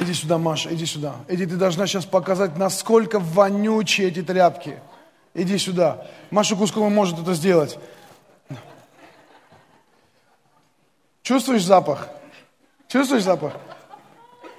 [0.00, 1.16] Иди сюда, Маша, иди сюда.
[1.28, 4.78] Иди, ты должна сейчас показать, насколько вонючие эти тряпки.
[5.34, 6.06] Иди сюда.
[6.30, 7.78] Маша Кускова может это сделать.
[11.22, 12.08] Чувствуешь запах?
[12.88, 13.54] Чувствуешь запах?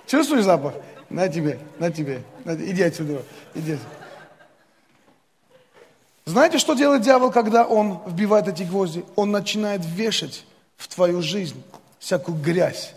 [0.08, 0.73] Чувствуешь запах?
[1.10, 2.23] На тебе, на тебе.
[2.45, 3.23] На, иди отсюда.
[3.55, 3.77] Иди.
[6.25, 9.03] Знаете, что делает дьявол, когда он вбивает эти гвозди?
[9.15, 10.45] Он начинает вешать
[10.79, 11.61] в твою жизнь
[11.99, 12.93] всякую грязь.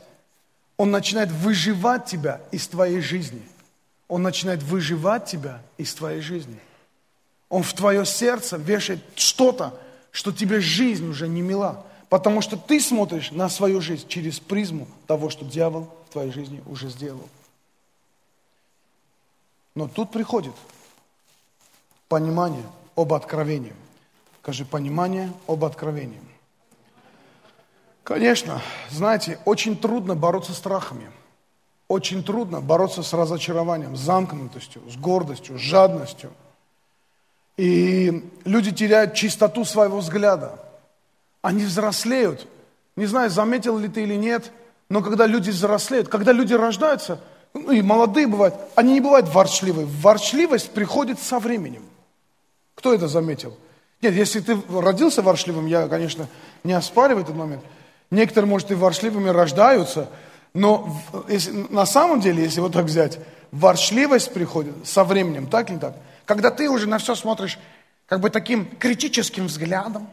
[0.76, 3.42] Он начинает выживать тебя из твоей жизни.
[4.08, 6.58] Он начинает выживать тебя из твоей жизни.
[7.48, 9.78] Он в твое сердце вешает что-то,
[10.12, 11.84] что тебе жизнь уже не мила.
[12.08, 16.62] Потому что ты смотришь на свою жизнь через призму того, что дьявол в твоей жизни
[16.66, 17.28] уже сделал.
[19.74, 20.54] Но тут приходит
[22.08, 22.64] понимание
[22.94, 23.74] об откровении.
[24.40, 26.20] Скажи, понимание об откровении.
[28.04, 28.60] Конечно,
[28.90, 31.10] знаете, очень трудно бороться с страхами.
[31.88, 36.32] Очень трудно бороться с разочарованием, с замкнутостью, с гордостью, с жадностью.
[37.56, 40.58] И люди теряют чистоту своего взгляда
[41.42, 42.46] они взрослеют.
[42.96, 44.50] Не знаю, заметил ли ты или нет,
[44.88, 47.20] но когда люди взрослеют, когда люди рождаются,
[47.52, 49.84] ну и молодые бывают, они не бывают ворчливы.
[49.84, 51.82] Ворчливость приходит со временем.
[52.74, 53.56] Кто это заметил?
[54.00, 56.28] Нет, если ты родился ворчливым, я, конечно,
[56.64, 57.62] не оспариваю этот момент.
[58.12, 60.06] Некоторые, может, и ворчливыми рождаются,
[60.52, 63.18] но если, на самом деле, если вот так взять,
[63.52, 65.96] ворчливость приходит со временем, так или так?
[66.26, 67.58] Когда ты уже на все смотришь
[68.04, 70.10] как бы таким критическим взглядом,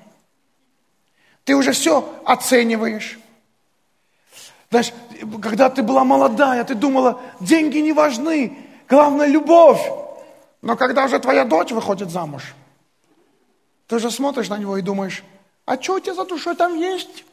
[1.44, 3.20] ты уже все оцениваешь.
[4.70, 4.94] Знаешь,
[5.42, 8.58] когда ты была молодая, ты думала, деньги не важны,
[8.88, 9.82] главное любовь.
[10.62, 12.56] Но когда уже твоя дочь выходит замуж,
[13.88, 15.22] ты же смотришь на него и думаешь,
[15.66, 17.26] а что у тебя за душой там есть?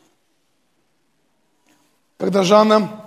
[2.19, 3.05] Когда Жанна,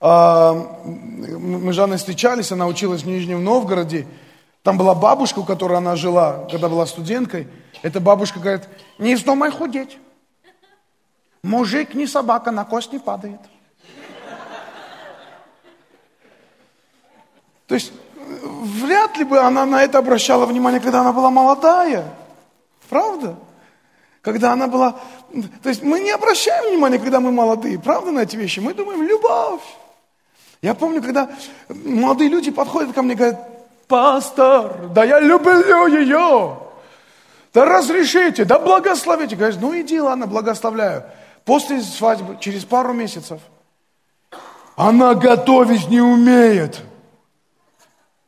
[0.00, 0.52] э,
[0.84, 4.06] мы с Жанной встречались, она училась в Нижнем Новгороде,
[4.62, 7.48] там была бабушка, у которой она жила, когда была студенткой.
[7.82, 8.62] Эта бабушка говорит,
[8.98, 9.98] не вздумай худеть.
[11.42, 13.40] Мужик не собака, на кость не падает.
[17.66, 22.14] То есть, вряд ли бы она на это обращала внимание, когда она была молодая.
[22.88, 23.36] Правда?
[24.24, 24.96] Когда она была...
[25.62, 27.78] То есть, мы не обращаем внимания, когда мы молодые.
[27.78, 28.58] Правда на эти вещи?
[28.58, 29.60] Мы думаем, любовь.
[30.62, 31.30] Я помню, когда
[31.68, 36.58] молодые люди подходят ко мне и говорят, пастор, да я люблю ее.
[37.52, 39.36] Да разрешите, да благословите.
[39.36, 41.04] Говоришь, ну иди, ладно, благословляю.
[41.44, 43.40] После свадьбы, через пару месяцев,
[44.74, 46.80] она готовить не умеет.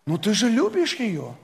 [0.05, 1.35] Ну ты же любишь ее.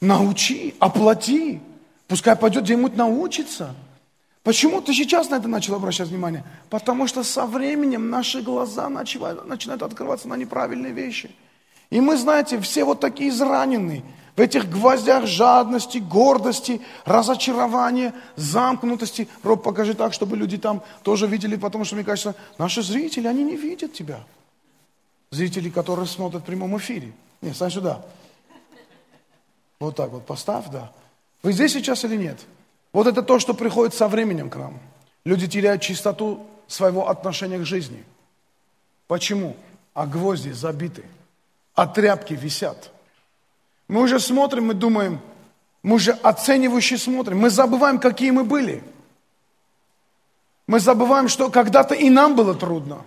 [0.00, 1.60] Научи, оплати.
[2.06, 3.74] Пускай пойдет где-нибудь научиться.
[4.42, 6.44] Почему ты сейчас на это начал обращать внимание?
[6.68, 11.34] Потому что со временем наши глаза начинают, открываться на неправильные вещи.
[11.88, 14.02] И мы, знаете, все вот такие израненные.
[14.36, 19.28] В этих гвоздях жадности, гордости, разочарования, замкнутости.
[19.42, 23.44] Роб, покажи так, чтобы люди там тоже видели, потому что, мне кажется, наши зрители, они
[23.44, 24.24] не видят тебя.
[25.30, 27.12] Зрители, которые смотрят в прямом эфире.
[27.40, 28.04] Не, стань сюда.
[29.78, 30.92] Вот так вот, поставь, да.
[31.44, 32.40] Вы здесь сейчас или нет?
[32.92, 34.80] Вот это то, что приходит со временем к нам.
[35.24, 38.02] Люди теряют чистоту своего отношения к жизни.
[39.06, 39.54] Почему?
[39.92, 41.04] А гвозди забиты,
[41.74, 42.90] а тряпки висят.
[43.88, 45.20] Мы уже смотрим, мы думаем,
[45.82, 48.82] мы уже оценивающе смотрим, мы забываем, какие мы были.
[50.66, 53.02] Мы забываем, что когда-то и нам было трудно.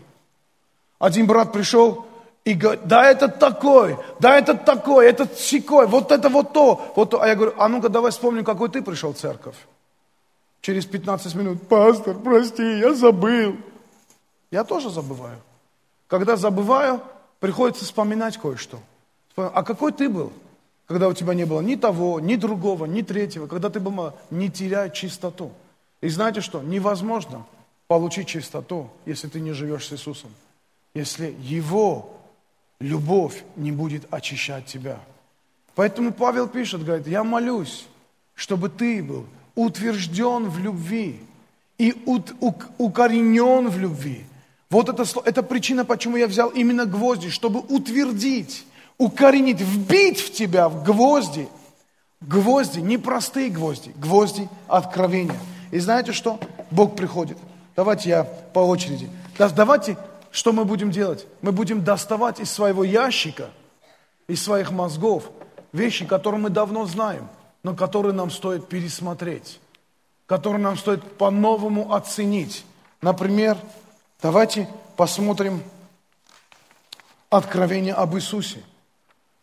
[1.00, 2.07] Один брат пришел
[2.48, 7.10] и говорит, да это такой, да это такой, это секой, вот это вот то, вот
[7.10, 7.22] то.
[7.22, 9.58] А я говорю, а ну-ка давай вспомним, какой ты пришел в церковь.
[10.62, 13.58] Через 15 минут, пастор, прости, я забыл.
[14.50, 15.42] Я тоже забываю.
[16.08, 17.02] Когда забываю,
[17.42, 18.80] приходится вспоминать кое-что.
[19.36, 20.32] А какой ты был?
[20.88, 24.50] когда у тебя не было ни того, ни другого, ни третьего, когда ты был не
[24.50, 25.52] теряй чистоту.
[26.00, 26.62] И знаете что?
[26.62, 27.46] Невозможно
[27.88, 30.32] получить чистоту, если ты не живешь с Иисусом.
[30.94, 32.18] Если Его
[32.80, 35.00] любовь не будет очищать тебя.
[35.76, 37.88] Поэтому Павел пишет, говорит, я молюсь,
[38.36, 41.20] чтобы ты был утвержден в любви
[41.78, 41.96] и
[42.78, 44.26] укоренен в любви.
[44.70, 48.66] Вот это, это причина, почему я взял именно гвозди, чтобы утвердить
[48.98, 51.48] укоренить, вбить в тебя в гвозди,
[52.22, 55.40] гвозди, не простые гвозди, гвозди откровения.
[55.72, 56.40] И знаете что?
[56.72, 57.38] Бог приходит.
[57.76, 59.10] Давайте я по очереди.
[59.38, 59.98] Давайте,
[60.38, 61.26] что мы будем делать?
[61.42, 63.50] Мы будем доставать из своего ящика,
[64.28, 65.32] из своих мозгов,
[65.74, 67.28] вещи, которые мы давно знаем,
[67.64, 69.60] но которые нам стоит пересмотреть,
[70.28, 72.66] которые нам стоит по-новому оценить.
[73.02, 73.58] Например,
[74.22, 75.64] давайте посмотрим
[77.32, 78.64] откровение об Иисусе.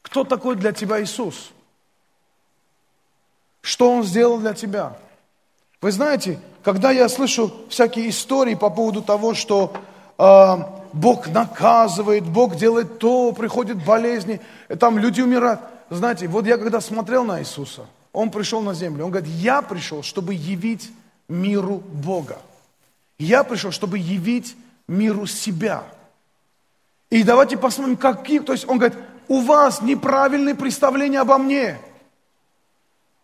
[0.00, 1.50] Кто такой для тебя Иисус?
[3.62, 4.96] Что Он сделал для тебя?
[5.80, 9.72] Вы знаете, когда я слышу всякие истории по поводу того, что
[10.18, 14.40] э, Бог наказывает, Бог делает то, приходят болезни,
[14.78, 15.60] там люди умирают.
[15.90, 20.02] Знаете, вот я когда смотрел на Иисуса, Он пришел на землю, Он говорит, я пришел,
[20.04, 20.90] чтобы явить
[21.28, 22.38] миру Бога.
[23.18, 25.82] Я пришел, чтобы явить миру себя.
[27.10, 31.78] И давайте посмотрим, какие, то есть он говорит, у вас неправильное представление обо мне.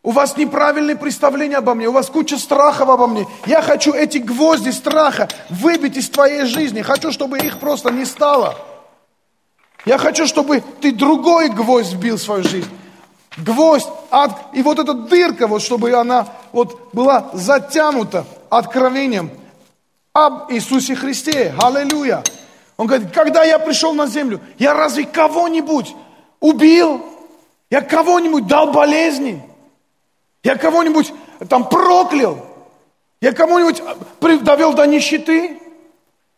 [0.02, 3.26] У вас неправильное представление обо мне, у вас куча страхов обо мне.
[3.44, 6.80] Я хочу эти гвозди страха выбить из твоей жизни.
[6.80, 8.56] Хочу, чтобы их просто не стало.
[9.84, 12.70] Я хочу, чтобы ты другой гвоздь вбил в свою жизнь.
[13.36, 19.30] Гвоздь, от, и вот эта дырка, вот, чтобы она вот была затянута откровением
[20.14, 21.54] об Иисусе Христе.
[21.58, 22.22] Аллилуйя.
[22.78, 25.94] Он говорит, когда я пришел на землю, я разве кого-нибудь
[26.40, 27.02] убил?
[27.68, 29.44] Я кого-нибудь дал болезни?
[30.42, 31.12] Я кого-нибудь
[31.48, 32.46] там проклял?
[33.20, 33.82] Я кого-нибудь
[34.44, 35.60] довел до нищеты?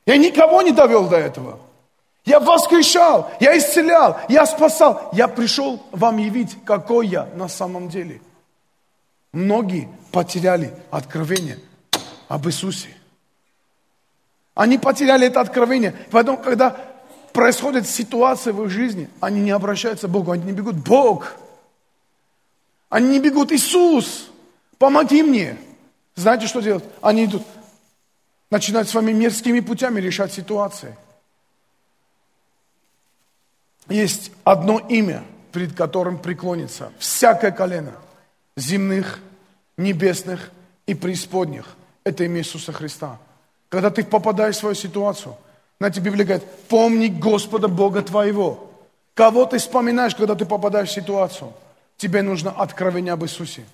[0.06, 1.58] Я никого не довел до этого.
[2.24, 5.10] Я воскрешал, я исцелял, я спасал.
[5.12, 8.20] Я пришел вам явить, какой я на самом деле.
[9.32, 11.58] Многие потеряли откровение
[12.28, 12.88] об Иисусе.
[14.54, 15.94] Они потеряли это откровение.
[16.10, 16.76] Поэтому, когда
[17.32, 21.34] происходит ситуация в их жизни, они не обращаются к Богу, они не бегут, Бог.
[22.92, 24.28] Они не бегут, Иисус,
[24.76, 25.56] помоги мне.
[26.14, 26.84] Знаете, что делать?
[27.00, 27.42] Они идут,
[28.50, 30.94] начинают с вами мирскими путями решать ситуации.
[33.88, 37.94] Есть одно имя, перед которым преклонится всякое колено
[38.58, 39.20] земных,
[39.78, 40.50] небесных
[40.84, 41.64] и преисподних.
[42.04, 43.18] Это имя Иисуса Христа.
[43.70, 45.34] Когда ты попадаешь в свою ситуацию,
[45.78, 48.70] знаете, Библия говорит, помни Господа Бога твоего.
[49.14, 51.54] Кого ты вспоминаешь, когда ты попадаешь в ситуацию?
[52.02, 53.64] Тебе нужно откровение об Иисусе.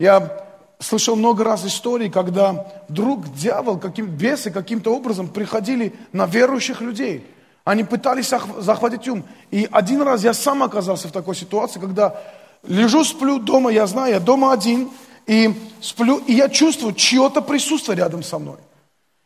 [0.00, 0.44] Я
[0.80, 7.24] слышал много раз истории, когда вдруг дьявол, каким, бесы каким-то образом приходили на верующих людей.
[7.62, 9.22] Они пытались захватить ум.
[9.52, 12.20] И один раз я сам оказался в такой ситуации, когда
[12.64, 14.90] лежу, сплю дома, я знаю, я дома один,
[15.28, 18.58] и сплю, и я чувствую чье-то присутствие рядом со мной.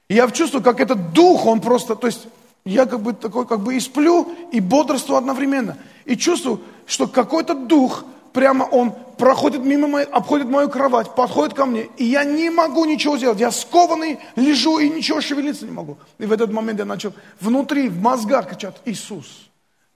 [0.08, 2.26] И я чувствую, как этот дух, он просто, то есть
[2.66, 5.78] я как бы такой, как бы и сплю, и бодрствую одновременно.
[6.04, 11.66] И чувствую, что какой-то дух, прямо он проходит мимо моей, обходит мою кровать, подходит ко
[11.66, 13.40] мне, и я не могу ничего сделать.
[13.40, 15.98] Я скованный, лежу и ничего шевелиться не могу.
[16.18, 19.50] И в этот момент я начал внутри, в мозгах кричать, Иисус,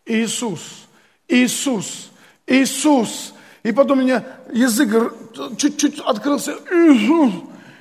[0.05, 0.61] Иисус,
[1.29, 2.11] Иисус,
[2.47, 3.35] Иисус.
[3.63, 5.15] И потом у меня язык
[5.57, 6.53] чуть-чуть открылся.
[6.71, 7.33] Иисус,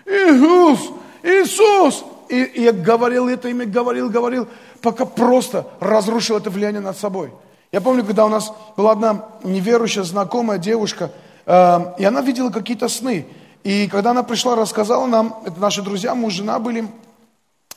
[0.06, 0.80] Иисус,
[1.24, 2.06] Иисус.
[2.30, 4.48] И, и я говорил это имя, говорил, говорил,
[4.82, 7.32] пока просто разрушил это влияние над собой.
[7.72, 11.12] Я помню, когда у нас была одна неверующая знакомая девушка,
[11.46, 13.26] э, и она видела какие-то сны.
[13.64, 16.90] И когда она пришла, рассказала нам, это наши друзья, муж, жена были,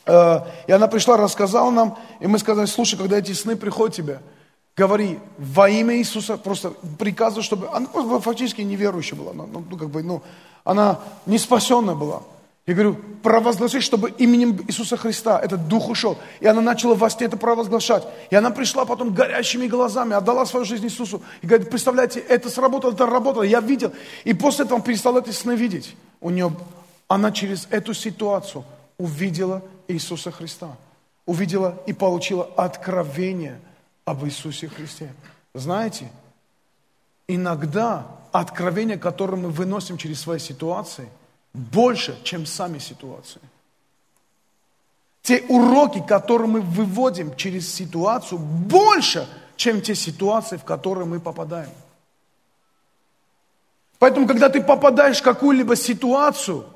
[0.06, 4.20] э, и она пришла, рассказала нам, и мы сказали, слушай, когда эти сны приходят тебе,
[4.76, 7.68] говори во имя Иисуса, просто приказывай, чтобы...
[7.68, 7.86] Она
[8.18, 10.22] фактически неверующая была, ну, как бы, ну,
[10.64, 12.22] она не спасенная была.
[12.66, 16.18] Я говорю, провозглашай, чтобы именем Иисуса Христа этот дух ушел.
[16.40, 18.04] И она начала во сне это провозглашать.
[18.30, 21.22] И она пришла потом горящими глазами, отдала свою жизнь Иисусу.
[21.42, 23.92] И говорит, представляете, это сработало, это работало, я видел.
[24.24, 25.94] И после этого он перестал эти сны видеть.
[26.20, 26.52] У нее,
[27.06, 28.64] она через эту ситуацию
[28.96, 30.70] увидела Иисуса Христа.
[31.26, 33.60] Увидела и получила откровение–
[34.04, 35.12] об Иисусе Христе.
[35.54, 36.10] Знаете,
[37.26, 41.08] иногда откровение, которое мы выносим через свои ситуации,
[41.54, 43.40] больше, чем сами ситуации.
[45.22, 49.26] Те уроки, которые мы выводим через ситуацию, больше,
[49.56, 51.70] чем те ситуации, в которые мы попадаем.
[53.98, 56.66] Поэтому, когда ты попадаешь в какую-либо ситуацию,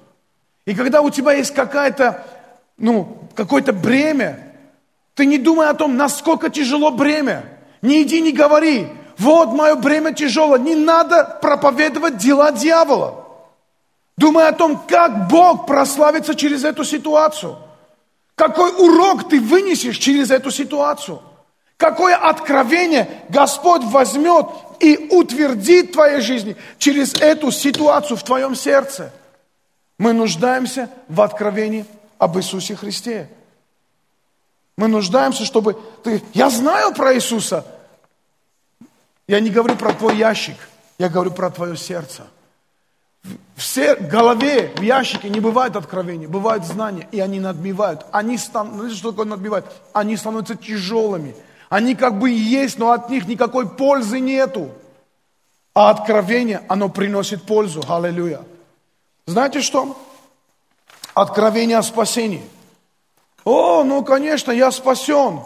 [0.65, 2.25] и когда у тебя есть какая-то,
[2.79, 4.55] ну, какое-то бремя,
[5.15, 7.45] ты не думай о том, насколько тяжело бремя.
[7.83, 8.89] Не иди, не говори.
[9.19, 10.57] Вот мое бремя тяжело.
[10.57, 13.28] Не надо проповедовать дела дьявола.
[14.19, 17.57] Думай о том, как Бог прославится через эту ситуацию.
[18.35, 21.23] Какой урок ты вынесешь через эту ситуацию.
[21.77, 24.47] Какое откровение Господь возьмет
[24.81, 29.13] и утвердит в твоей жизни через эту ситуацию в твоем сердце.
[29.99, 31.87] Мы нуждаемся в откровении
[32.19, 33.31] об Иисусе Христе.
[34.77, 36.25] Мы нуждаемся, чтобы ты...
[36.35, 37.65] Я знаю про Иисуса.
[39.29, 40.57] Я не говорю про твой ящик,
[40.99, 42.27] я говорю про твое сердце.
[43.57, 48.07] В голове, в ящике не бывает откровения, бывают знания, и они надмевают.
[48.13, 49.67] Они знаете, что такое надмевают?
[49.93, 51.35] Они становятся тяжелыми.
[51.69, 54.71] Они как бы есть, но от них никакой пользы нету.
[55.75, 57.83] А откровение, оно приносит пользу.
[57.89, 58.43] Аллилуйя.
[59.27, 59.97] Знаете что?
[61.15, 62.43] Откровение о спасении–
[63.49, 65.41] о, ну, конечно, я спасен.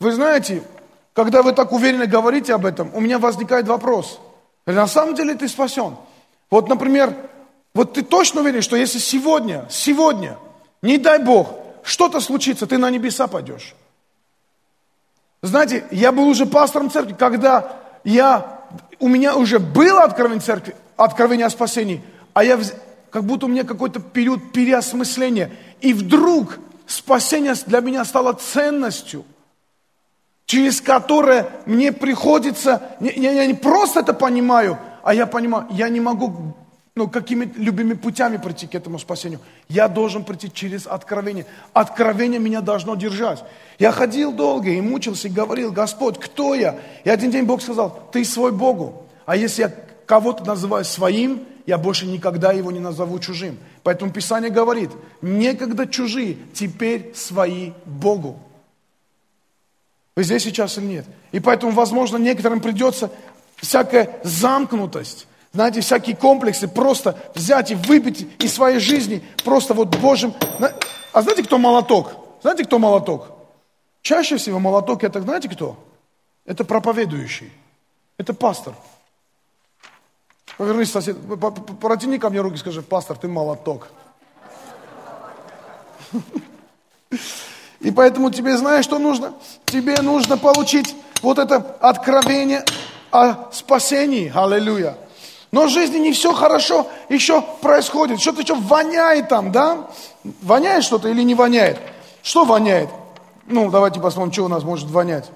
[0.00, 0.64] Вы знаете,
[1.12, 4.18] когда вы так уверенно говорите об этом, у меня возникает вопрос.
[4.66, 5.94] На самом деле ты спасен.
[6.52, 7.16] Вот, например,
[7.72, 10.36] вот ты точно уверен, что если сегодня, сегодня,
[10.82, 11.48] не дай Бог,
[11.82, 13.74] что-то случится, ты на небеса пойдешь.
[15.40, 17.72] Знаете, я был уже пастором церкви, когда
[18.04, 18.60] я,
[19.00, 22.60] у меня уже было откровение церкви, откровение о спасении, а я,
[23.08, 25.52] как будто у меня какой-то период переосмысления.
[25.80, 29.24] И вдруг спасение для меня стало ценностью,
[30.44, 36.00] через которое мне приходится, я, я не просто это понимаю, а я понимаю, я не
[36.00, 36.54] могу
[36.94, 39.40] ну, какими любыми путями прийти к этому спасению.
[39.68, 41.46] Я должен прийти через откровение.
[41.72, 43.42] Откровение меня должно держать.
[43.78, 46.78] Я ходил долго и мучился, и говорил, Господь, кто я?
[47.04, 49.06] И один день Бог сказал, ты свой Богу.
[49.24, 49.74] А если я
[50.04, 53.58] кого-то называю своим, я больше никогда его не назову чужим.
[53.82, 54.90] Поэтому Писание говорит,
[55.22, 58.38] некогда чужие, теперь свои Богу.
[60.14, 61.06] Вы здесь сейчас или нет?
[61.30, 63.10] И поэтому, возможно, некоторым придется
[63.62, 70.34] всякая замкнутость, знаете, всякие комплексы просто взять и выбить из своей жизни просто вот Божьим...
[71.12, 72.12] А знаете, кто молоток?
[72.42, 73.28] Знаете, кто молоток?
[74.00, 75.76] Чаще всего молоток это, знаете кто?
[76.44, 77.52] Это проповедующий.
[78.16, 78.74] Это пастор.
[80.56, 81.16] Повернись, сосед,
[81.80, 83.88] протяни ко мне руки, скажи, пастор, ты молоток.
[87.80, 89.34] И поэтому тебе знаешь, что нужно?
[89.66, 92.64] Тебе нужно получить вот это откровение
[93.12, 94.32] о спасении.
[94.34, 94.96] Аллилуйя.
[95.52, 98.20] Но в жизни не все хорошо еще происходит.
[98.20, 99.86] Что-то еще воняет там, да?
[100.40, 101.78] Воняет что-то или не воняет?
[102.22, 102.88] Что воняет?
[103.46, 105.30] Ну, давайте посмотрим, что у нас может вонять.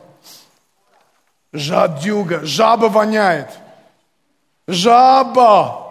[1.52, 3.50] Жадюга, жаба воняет.
[4.66, 5.86] Жаба.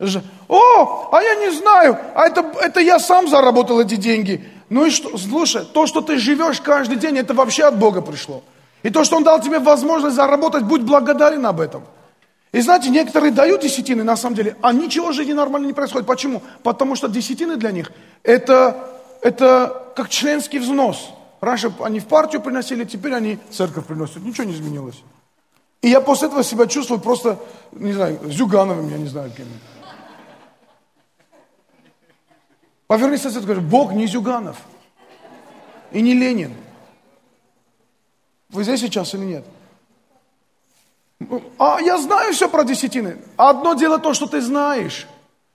[0.00, 0.22] Ж...
[0.48, 4.48] О, а я не знаю, а это, это я сам заработал эти деньги.
[4.68, 8.42] Ну и что, слушай, то, что ты живешь каждый день, это вообще от Бога пришло.
[8.86, 11.82] И то, что Он дал тебе возможность заработать, будь благодарен об этом.
[12.52, 16.06] И знаете, некоторые дают десятины, на самом деле, а ничего в жизни нормально не происходит.
[16.06, 16.40] Почему?
[16.62, 17.90] Потому что десятины для них
[18.22, 18.88] это,
[19.22, 21.10] это как членский взнос.
[21.40, 24.22] Раньше они в партию приносили, теперь они в церковь приносят.
[24.22, 25.02] Ничего не изменилось.
[25.82, 27.40] И я после этого себя чувствую просто,
[27.72, 29.46] не знаю, Зюгановым, я не знаю кем.
[32.86, 34.58] Повернись сосед и скажи, Бог не Зюганов.
[35.90, 36.54] И не Ленин.
[38.56, 39.44] Вы здесь сейчас или нет?
[41.58, 43.18] А я знаю все про десятины.
[43.36, 45.06] Одно дело то, что ты знаешь.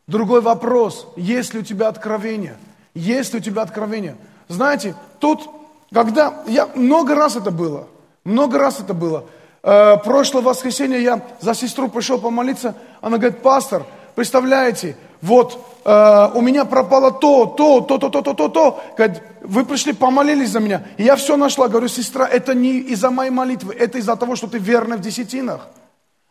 [0.06, 2.58] Другой вопрос, есть ли у тебя откровение?
[2.94, 4.18] Есть ли у тебя откровение?
[4.50, 5.50] Знаете, тут,
[5.92, 7.88] когда, я, много раз это было,
[8.24, 9.26] много раз это было.
[9.64, 13.84] Э, прошлое воскресенье я за сестру пришел помолиться, она говорит, пастор,
[14.14, 18.84] представляете, вот э, у меня пропало то, то, то, то, то, то, то, то.
[18.98, 20.84] Говорит, вы пришли, помолились за меня.
[20.98, 21.68] И я все нашла.
[21.68, 25.68] Говорю, сестра, это не из-за моей молитвы, это из-за того, что ты верна в десятинах.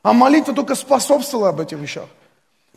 [0.03, 2.07] А молитва только способствовала об этих вещах.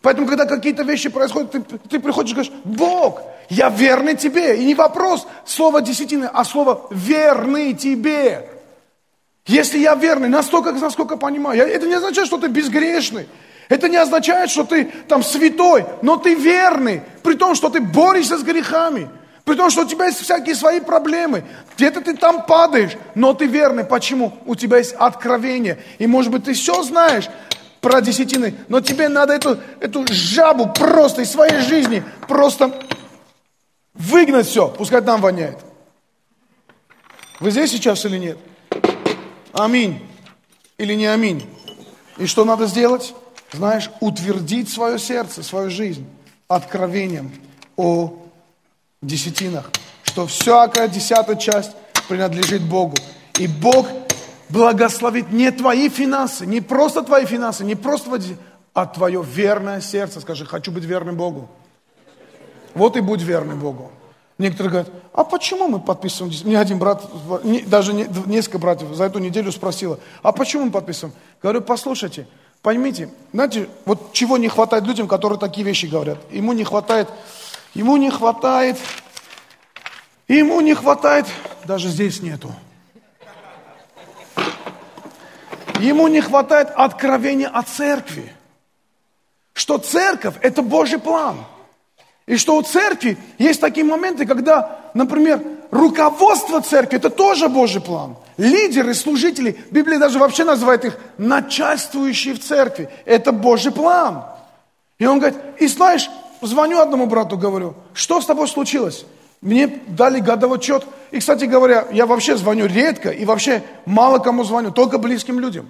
[0.02, 4.58] Поэтому, когда какие-то вещи происходят, ты, ты приходишь и говоришь, Бог, я верный тебе.
[4.58, 8.50] И не вопрос слова десятины, а слово верный тебе.
[9.46, 13.28] Если я верный, настолько, насколько понимаю, это не означает, что ты безгрешный.
[13.70, 18.38] Это не означает, что ты там святой, но ты верный, при том, что ты борешься
[18.38, 19.10] с грехами,
[19.46, 21.44] при том, что у тебя есть всякие свои проблемы.
[21.76, 23.84] Где-то ты там падаешь, но ты верный.
[23.84, 24.34] Почему?
[24.46, 25.80] У тебя есть откровение.
[25.98, 27.30] И может быть ты все знаешь
[27.82, 32.82] про десятины, но тебе надо эту, эту жабу просто из своей жизни просто
[33.94, 35.60] выгнать все, пускай там воняет.
[37.42, 38.38] Вы здесь сейчас или нет?
[39.52, 40.08] Аминь.
[40.78, 41.46] Или не аминь?
[42.18, 43.14] И что надо сделать?
[43.54, 46.06] Знаешь, утвердить свое сердце, свою жизнь
[46.48, 47.32] откровением
[47.78, 48.14] о
[49.02, 49.72] десятинах,
[50.04, 51.72] что всякая десятая часть
[52.08, 52.96] принадлежит Богу.
[53.40, 53.88] И Бог
[54.50, 58.36] благословит не твои финансы, не просто твои финансы, не просто твои,
[58.74, 60.20] а твое верное сердце.
[60.22, 61.50] Скажи, хочу быть верным Богу.
[62.74, 63.92] Вот и будь верным Богу.
[64.40, 66.34] Некоторые говорят, а почему мы подписываем?
[66.44, 67.04] Мне один брат,
[67.68, 71.16] даже несколько братьев за эту неделю спросила, а почему мы подписываем?
[71.42, 72.28] Говорю, послушайте,
[72.64, 76.18] Поймите, знаете, вот чего не хватает людям, которые такие вещи говорят.
[76.32, 77.10] Ему не хватает,
[77.74, 78.78] ему не хватает,
[80.30, 81.26] ему не хватает,
[81.66, 82.56] даже здесь нету.
[85.80, 88.34] Ему не хватает откровения о церкви.
[89.54, 91.44] Что церковь– это Божий план.
[92.26, 95.44] И что у церкви есть такие моменты, когда, например,
[95.74, 98.16] руководство церкви– это тоже Божий план.
[98.38, 102.90] Лидеры, служители, Библия даже вообще называет их начальствующие в церкви.
[103.06, 104.24] Это Божий план.
[104.98, 106.10] И он говорит, и знаешь,
[106.42, 109.06] звоню одному брату, говорю, что с тобой случилось?
[109.42, 110.86] Мне дали годовой отчет.
[111.12, 115.68] И, кстати говоря, я вообще звоню редко и вообще мало кому звоню, только близким людям.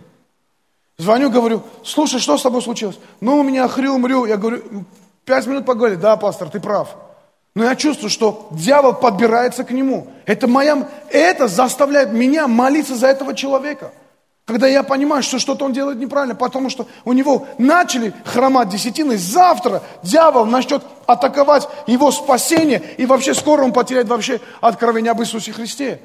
[0.98, 3.00] Звоню, говорю, слушай, что с тобой случилось?
[3.20, 4.26] Ну, у меня хрю-мрю.
[4.26, 4.62] Я говорю,
[5.26, 6.00] пять минут поговорили.
[6.00, 6.96] Да, пастор, ты прав.
[7.56, 10.08] Но я чувствую, что дьявол подбирается к нему.
[10.26, 13.92] Это, моя, это заставляет меня молиться за этого человека.
[14.46, 19.18] Когда я понимаю, что что-то он делает неправильно, потому что у него начали хромать десятины,
[19.18, 25.54] завтра дьявол начнет атаковать его спасение, и вообще скоро он потеряет вообще откровение об Иисусе
[25.54, 26.02] Христе.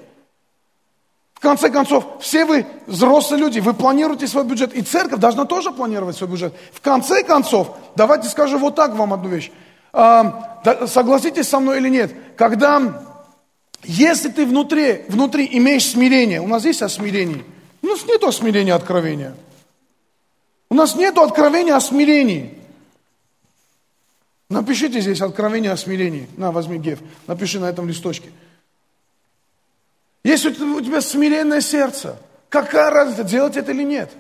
[1.35, 5.73] В конце концов, все вы взрослые люди, вы планируете свой бюджет, и церковь должна тоже
[5.73, 6.53] планировать свой бюджет.
[6.73, 9.51] В конце концов, давайте скажу вот так вам одну вещь
[9.93, 13.03] согласитесь со мной или нет, когда,
[13.85, 17.45] если ты внутри, внутри имеешь смирение, у нас есть о смирении,
[17.83, 19.35] у нас нет смирения откровения.
[20.71, 22.55] У нас нет откровения о смирении.
[24.51, 26.29] Напишите здесь откровение о смирении.
[26.37, 28.31] На, возьми Гев, напиши на этом листочке.
[30.25, 32.19] Если у тебя смиренное сердце,
[32.49, 34.11] какая разница, делать это или нет?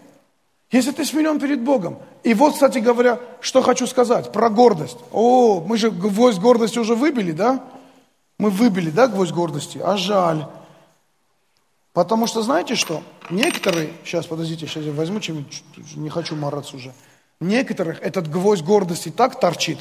[0.71, 1.99] Если ты смирен перед Богом.
[2.25, 4.99] И вот, кстати говоря, что хочу сказать про гордость.
[5.13, 7.65] О, мы же гвоздь гордости уже выбили, да?
[8.37, 9.81] Мы выбили, да, гвоздь гордости?
[9.83, 10.47] А жаль.
[11.95, 13.03] Потому что знаете что?
[13.31, 15.65] Некоторые, сейчас, подождите, сейчас я возьму чем-нибудь,
[15.97, 16.93] не хочу мараться уже.
[17.41, 19.79] Некоторых этот гвоздь гордости так торчит.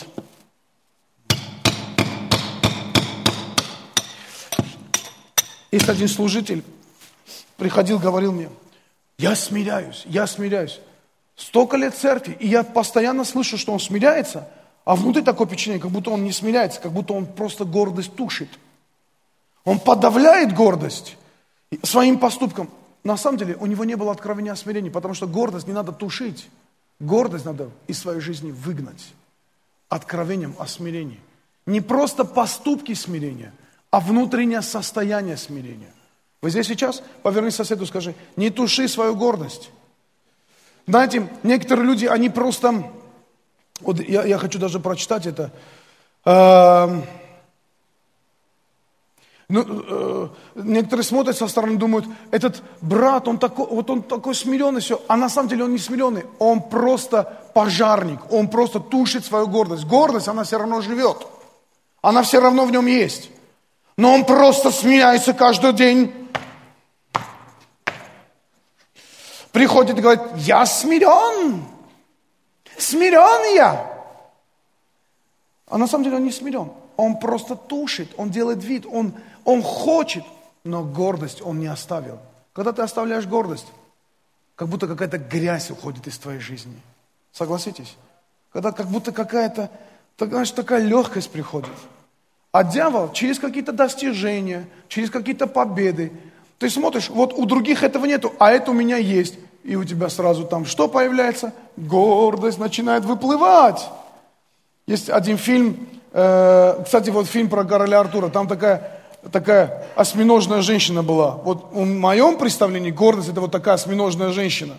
[5.71, 6.63] Есть один служитель,
[7.57, 8.49] приходил, говорил мне,
[9.17, 10.79] я смиряюсь, я смиряюсь.
[11.35, 14.47] Столько лет церкви, и я постоянно слышу, что он смиряется,
[14.85, 18.49] а внутри такое впечатление, как будто он не смиряется, как будто он просто гордость тушит.
[19.65, 21.17] Он подавляет гордость
[21.83, 22.69] своим поступком.
[23.03, 25.91] На самом деле у него не было откровения о смирении, потому что гордость не надо
[25.91, 26.49] тушить.
[26.99, 29.13] Гордость надо из своей жизни выгнать
[29.89, 31.19] откровением о смирении.
[31.65, 33.53] Не просто поступки смирения,
[33.91, 35.91] а внутреннее состояние смирения.
[36.41, 37.01] Вы здесь сейчас?
[37.23, 39.71] Поверни соседу, скажи, не туши свою гордость.
[40.85, 42.91] Знаете, некоторые люди, они просто...
[43.81, 45.51] Вот я, я хочу даже прочитать это.
[46.25, 47.01] Э,
[49.49, 54.81] ну, э, некоторые смотрят со стороны, думают, этот брат, он такой, вот он такой смиренный,
[54.81, 55.01] все.
[55.07, 57.23] А на самом деле он не смиренный, он просто
[57.53, 59.85] пожарник, он просто тушит свою гордость.
[59.85, 61.27] Гордость, она все равно живет,
[62.01, 63.29] она все равно в нем есть.
[63.97, 66.27] Но он просто смеяется каждый день
[69.57, 71.65] приходит и говорит, я смирен,
[72.77, 73.91] смирен я.
[75.65, 76.71] А на самом деле он не смирен.
[76.95, 80.23] Он просто тушит, он делает вид, он, он хочет,
[80.63, 82.19] но гордость он не оставил.
[82.53, 83.65] Когда ты оставляешь гордость,
[84.55, 86.79] как будто какая-то грязь уходит из твоей жизни.
[87.31, 87.97] Согласитесь?
[88.53, 89.71] Когда как будто какая-то,
[90.19, 91.73] знаешь, такая легкость приходит.
[92.51, 96.11] А дьявол через какие-то достижения, через какие-то победы,
[96.59, 99.35] ты смотришь, вот у других этого нету, а это у меня есть.
[99.63, 101.53] И у тебя сразу там что появляется?
[101.75, 103.85] Гордость начинает выплывать.
[104.87, 111.03] Есть один фильм, э, кстати, вот фильм про короля Артура, там такая, такая осьминожная женщина
[111.03, 111.31] была.
[111.31, 114.77] Вот в моем представлении гордость это вот такая осьминожная женщина,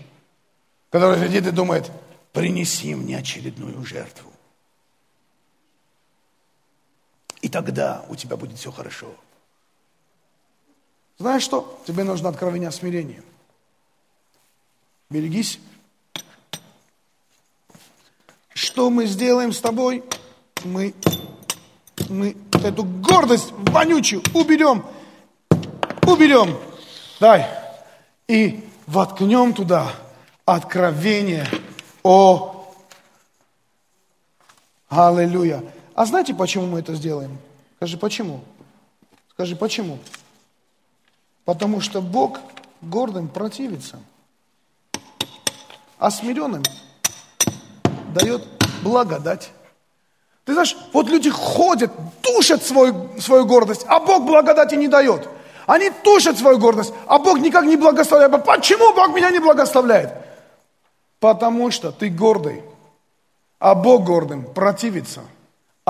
[0.90, 1.90] которая сидит и думает,
[2.32, 4.30] принеси мне очередную жертву.
[7.40, 9.14] И тогда у тебя будет все хорошо.
[11.18, 11.80] Знаешь что?
[11.86, 13.22] Тебе нужно откровение о смирении.
[15.10, 15.58] Берегись.
[18.54, 20.04] Что мы сделаем с тобой?
[20.64, 20.94] Мы,
[22.08, 24.84] мы эту гордость вонючую уберем.
[26.06, 26.58] Уберем.
[27.20, 27.46] Дай.
[28.26, 29.92] И воткнем туда
[30.44, 31.46] откровение
[32.02, 32.74] о...
[34.88, 35.62] Аллилуйя.
[35.98, 37.38] А знаете, почему мы это сделаем?
[37.74, 38.40] Скажи, почему?
[39.32, 39.98] Скажи, почему?
[41.44, 42.38] Потому что Бог
[42.80, 43.98] гордым противится,
[45.98, 46.62] а смиренным
[48.14, 48.46] дает
[48.84, 49.50] благодать.
[50.44, 51.90] Ты знаешь, вот люди ходят,
[52.22, 55.28] тушат свою, свою гордость, а Бог благодати не дает.
[55.66, 58.44] Они тушат свою гордость, а Бог никак не благословляет.
[58.44, 60.12] Почему Бог меня не благословляет?
[61.18, 62.62] Потому что ты гордый,
[63.58, 65.24] а Бог гордым противится,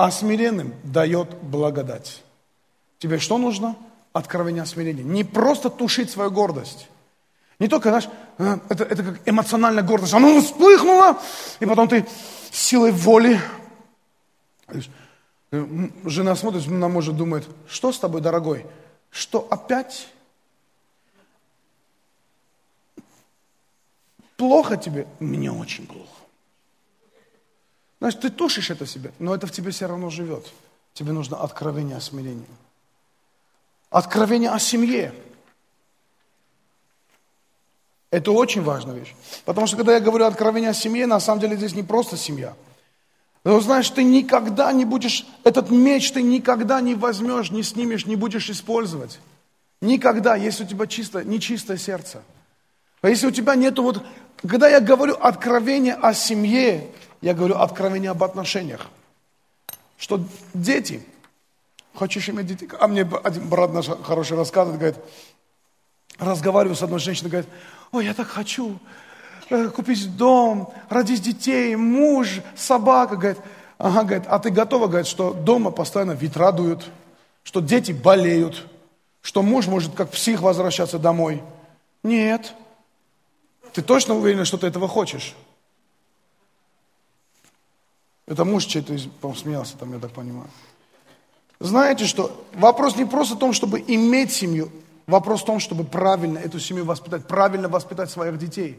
[0.05, 2.23] а смиренным дает благодать.
[2.99, 3.75] Тебе что нужно?
[4.11, 5.03] откровения смирения.
[5.03, 6.87] Не просто тушить свою гордость.
[7.59, 10.13] Не только, знаешь, э, это, это как эмоциональная гордость.
[10.13, 11.21] Она вспыхнула,
[11.59, 12.07] и потом ты
[12.51, 13.39] силой воли.
[15.51, 15.65] Э,
[16.05, 18.65] жена смотрит на мужа, думает, что с тобой, дорогой?
[19.11, 20.07] Что опять?
[24.37, 25.07] Плохо тебе?
[25.19, 26.18] Мне очень плохо.
[27.99, 30.47] Значит, ты тушишь это в себе, но это в тебе все равно живет.
[30.93, 32.45] Тебе нужно откровение о смирении.
[33.89, 35.13] Откровение о семье.
[38.11, 39.15] Это очень важная вещь.
[39.45, 42.55] Потому что когда я говорю откровение о семье, на самом деле здесь не просто семья.
[43.43, 48.15] Но знаешь, ты никогда не будешь, этот меч ты никогда не возьмешь, не снимешь, не
[48.15, 49.19] будешь использовать.
[49.81, 52.21] Никогда, если у тебя чисто, нечистое сердце.
[53.01, 54.03] А если у тебя нету вот,
[54.45, 56.89] когда я говорю откровение о семье,
[57.21, 58.87] я говорю откровение об отношениях.
[59.97, 60.21] Что
[60.53, 61.03] дети,
[61.99, 62.69] Хочешь иметь детей?
[62.79, 64.99] А мне один брат наш хороший рассказывает, говорит,
[66.17, 67.49] разговариваю с одной женщиной, говорит,
[67.91, 68.79] ой, я так хочу
[69.49, 73.39] э, купить дом, родить детей, муж, собака, говорит,
[73.77, 76.89] ага, говорит, а ты готова, говорит, что дома постоянно ветра дуют,
[77.43, 78.65] что дети болеют,
[79.21, 81.43] что муж может как псих возвращаться домой?
[82.03, 82.53] Нет.
[83.73, 85.35] Ты точно уверена, что ты этого хочешь?
[88.29, 88.95] Это муж чей-то,
[89.35, 90.47] смеялся там, я так понимаю.
[91.59, 92.31] Знаете что?
[92.53, 94.69] Вопрос не просто в том, чтобы иметь семью.
[95.07, 98.77] Вопрос в том, чтобы правильно эту семью воспитать, правильно воспитать своих детей.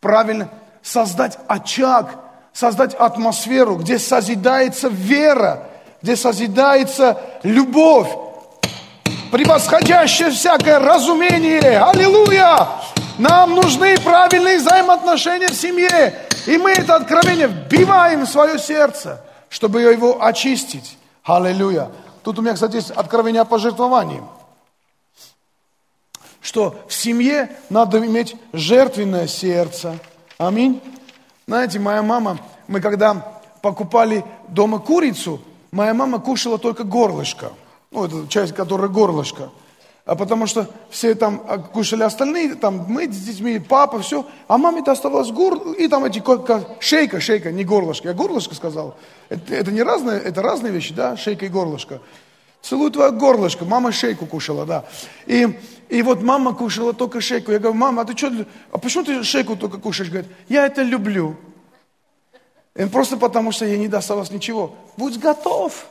[0.00, 0.50] Правильно
[0.82, 2.18] создать очаг,
[2.52, 5.66] создать атмосферу, где созидается вера,
[6.02, 8.10] где созидается любовь,
[9.32, 11.82] превосходящее всякое разумение.
[11.82, 12.68] Аллилуйя!
[13.16, 16.26] Нам нужны правильные взаимоотношения в семье.
[16.46, 20.96] И мы это откровение вбиваем в свое сердце, чтобы его очистить.
[21.24, 21.90] Аллилуйя.
[22.22, 24.22] Тут у меня, кстати, есть откровение о пожертвовании.
[26.40, 29.98] Что в семье надо иметь жертвенное сердце.
[30.38, 30.80] Аминь.
[31.48, 32.38] Знаете, моя мама,
[32.68, 35.40] мы когда покупали дома курицу,
[35.72, 37.52] моя мама кушала только горлышко.
[37.90, 39.50] Ну, это часть, которая горлышко
[40.06, 41.40] а потому что все там
[41.72, 46.22] кушали остальные, там мы с детьми, папа, все, а маме-то оставалось гор, и там эти,
[46.78, 48.96] шейка, шейка, не горлышко, я горлышко сказал,
[49.28, 52.00] это, это не разные, это разные вещи, да, шейка и горлышко.
[52.62, 54.84] Целую твое горлышко, мама шейку кушала, да.
[55.26, 57.52] И, и вот мама кушала только шейку.
[57.52, 58.32] Я говорю, мама, а ты что,
[58.72, 60.10] а почему ты шейку только кушаешь?
[60.10, 61.36] Говорит, я это люблю.
[62.74, 64.74] И просто потому, что ей не досталось ничего.
[64.96, 65.86] Будь готов,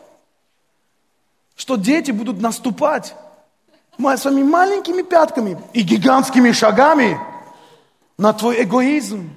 [1.55, 3.15] что дети будут наступать
[4.17, 7.19] своими маленькими пятками и гигантскими шагами
[8.17, 9.29] на твой эгоизм.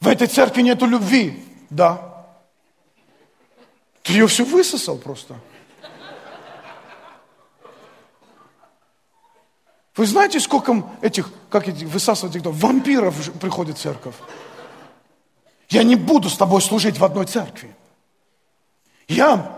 [0.00, 1.42] В этой церкви нету любви.
[1.70, 2.24] Да.
[4.02, 5.34] Ты ее все высосал просто.
[9.96, 14.14] Вы знаете, сколько этих, как эти, высасывать кто, вампиров приходит в церковь?
[15.70, 17.74] Я не буду с тобой служить в одной церкви.
[19.08, 19.55] Я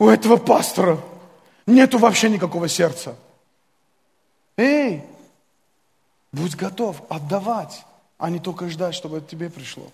[0.00, 0.98] у этого пастора
[1.66, 3.14] нету вообще никакого сердца.
[4.56, 5.04] Эй,
[6.32, 7.84] будь готов отдавать,
[8.18, 9.84] а не только ждать, чтобы это тебе пришло.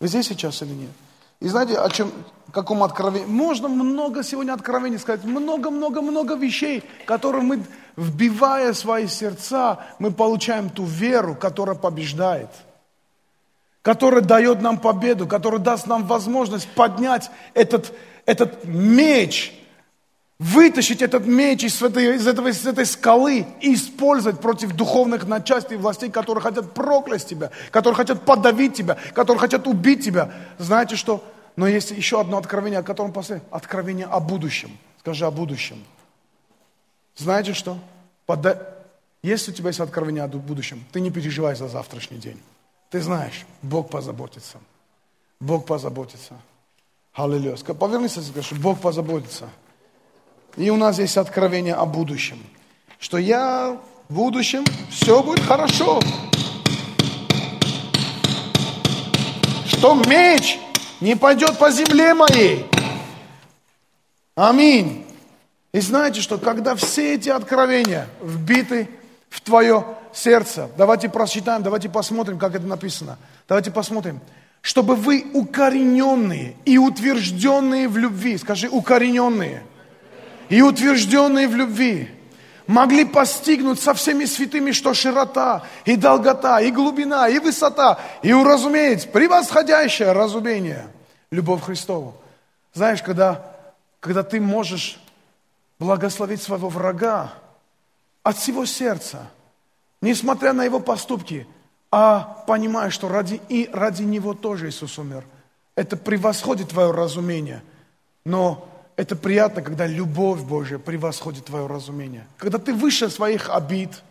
[0.00, 0.90] Вы здесь сейчас или нет?
[1.38, 2.12] И знаете, о чем,
[2.50, 3.26] каком откровении?
[3.26, 7.62] Можно много сегодня откровений сказать, много-много-много вещей, которые мы,
[7.96, 12.48] вбивая свои сердца, мы получаем ту веру, которая побеждает,
[13.82, 17.92] которая дает нам победу, которая даст нам возможность поднять этот,
[18.26, 19.52] этот меч,
[20.38, 25.72] вытащить этот меч из этой, из, этого, из этой скалы и использовать против духовных начальств
[25.72, 30.30] и властей, которые хотят проклясть тебя, которые хотят подавить тебя, которые хотят убить тебя.
[30.58, 31.24] Знаете что?
[31.54, 34.76] Но есть еще одно откровение, о котором после откровение о будущем.
[35.00, 35.82] Скажи о будущем.
[37.16, 37.78] Знаете что?
[38.26, 38.74] Пода...
[39.22, 42.40] Если у тебя есть откровение о будущем, ты не переживай за завтрашний день.
[42.90, 44.58] Ты знаешь, Бог позаботится.
[45.40, 46.34] Бог позаботится.
[47.16, 47.56] Аллилуйя.
[47.56, 49.48] Повернись скажи, Бог позаботится.
[50.58, 52.38] И у нас есть откровение о будущем.
[52.98, 56.00] Что я в будущем, все будет хорошо.
[59.66, 60.58] Что меч
[61.00, 62.66] не пойдет по земле моей.
[64.34, 65.06] Аминь.
[65.72, 68.90] И знаете, что когда все эти откровения вбиты
[69.30, 73.16] в твое сердце, давайте прочитаем, давайте посмотрим, как это написано.
[73.48, 74.20] Давайте посмотрим.
[74.66, 79.62] Чтобы вы укорененные и утвержденные в любви, скажи, укорененные–
[80.48, 82.10] и утвержденные в любви,
[82.66, 89.12] могли постигнуть со всеми святыми, что широта, и долгота, и глубина, и высота, и уразуметь
[89.12, 90.88] превосходящее разумение,
[91.30, 92.14] любовь Христову.
[92.74, 93.54] Знаешь, когда,
[94.00, 94.98] когда ты можешь
[95.78, 97.32] благословить своего врага
[98.24, 99.30] от всего сердца,
[100.00, 101.46] несмотря на его поступки,
[101.90, 105.24] а понимая, что ради, и ради него тоже Иисус умер.
[105.74, 107.62] Это превосходит твое разумение.
[108.24, 112.26] Но это приятно, когда любовь Божья превосходит твое разумение.
[112.38, 114.02] Когда ты выше своих обид,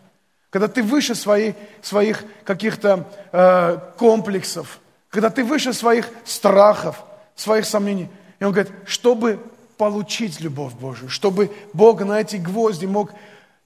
[0.50, 7.04] когда ты выше своих, своих каких-то э, комплексов, когда ты выше своих страхов,
[7.34, 8.08] своих сомнений.
[8.40, 9.38] И он говорит, чтобы
[9.76, 13.12] получить любовь Божию, чтобы Бог на эти гвозди мог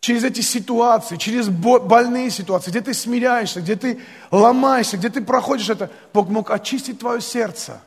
[0.01, 5.69] через эти ситуации, через больные ситуации, где ты смиряешься, где ты ломаешься, где ты проходишь
[5.69, 7.81] это, Бог мог очистить твое сердце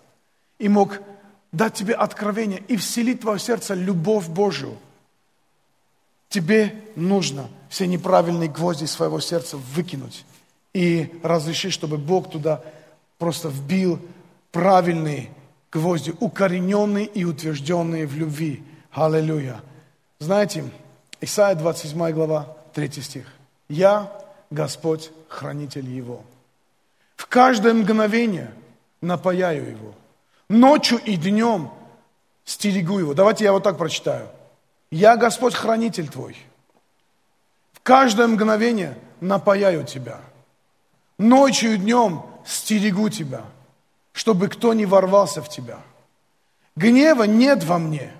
[0.59, 0.99] и мог
[1.51, 4.77] дать тебе откровение и вселить в твое сердце любовь Божию.
[6.29, 10.25] Тебе нужно все неправильные гвозди своего сердца выкинуть
[10.73, 12.61] и разрешить, чтобы Бог туда
[13.17, 13.99] просто вбил
[14.51, 15.29] правильные
[15.71, 18.63] гвозди, укорененные и утвержденные в любви.
[18.91, 19.61] Аллилуйя.
[20.19, 20.63] Знаете,
[21.23, 23.25] Исайя 27 глава, 3 стих.
[23.69, 24.11] «Я,
[24.49, 26.21] Господь, хранитель его.
[27.15, 28.53] В каждое мгновение
[28.99, 29.93] напаяю его,
[30.49, 31.71] Ночью и днем
[32.43, 33.13] стерегу его.
[33.13, 34.27] Давайте я вот так прочитаю.
[34.91, 36.35] Я Господь хранитель твой.
[37.71, 40.19] В каждое мгновение напаяю тебя.
[41.17, 43.43] Ночью и днем стерегу тебя,
[44.11, 45.79] чтобы кто не ворвался в тебя.
[46.75, 48.11] Гнева нет во мне,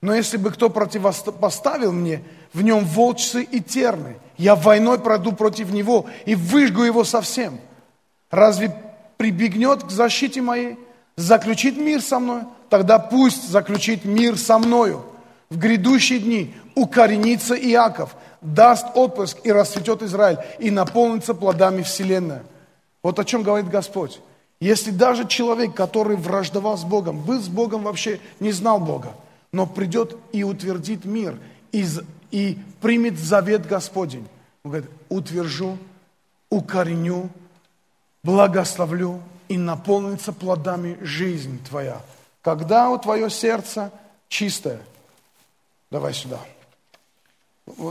[0.00, 2.22] но если бы кто противопоставил мне,
[2.52, 7.60] в нем волчцы и терны, я войной пройду против него и выжгу его совсем.
[8.30, 8.74] Разве
[9.16, 10.78] прибегнет к защите моей?
[11.20, 15.04] заключит мир со мной, тогда пусть заключит мир со мною.
[15.50, 22.42] В грядущие дни укоренится Иаков, даст отпуск и расцветет Израиль, и наполнится плодами вселенная.
[23.02, 24.20] Вот о чем говорит Господь.
[24.60, 29.14] Если даже человек, который враждовал с Богом, был с Богом вообще, не знал Бога,
[29.52, 31.38] но придет и утвердит мир,
[31.72, 31.84] и,
[32.30, 34.26] и примет завет Господень.
[34.64, 35.78] Он говорит, утвержу,
[36.50, 37.30] укореню,
[38.22, 42.00] благословлю, и наполнится плодами жизнь твоя.
[42.40, 43.90] Когда у твое сердце
[44.28, 44.80] чистое,
[45.90, 46.38] давай сюда.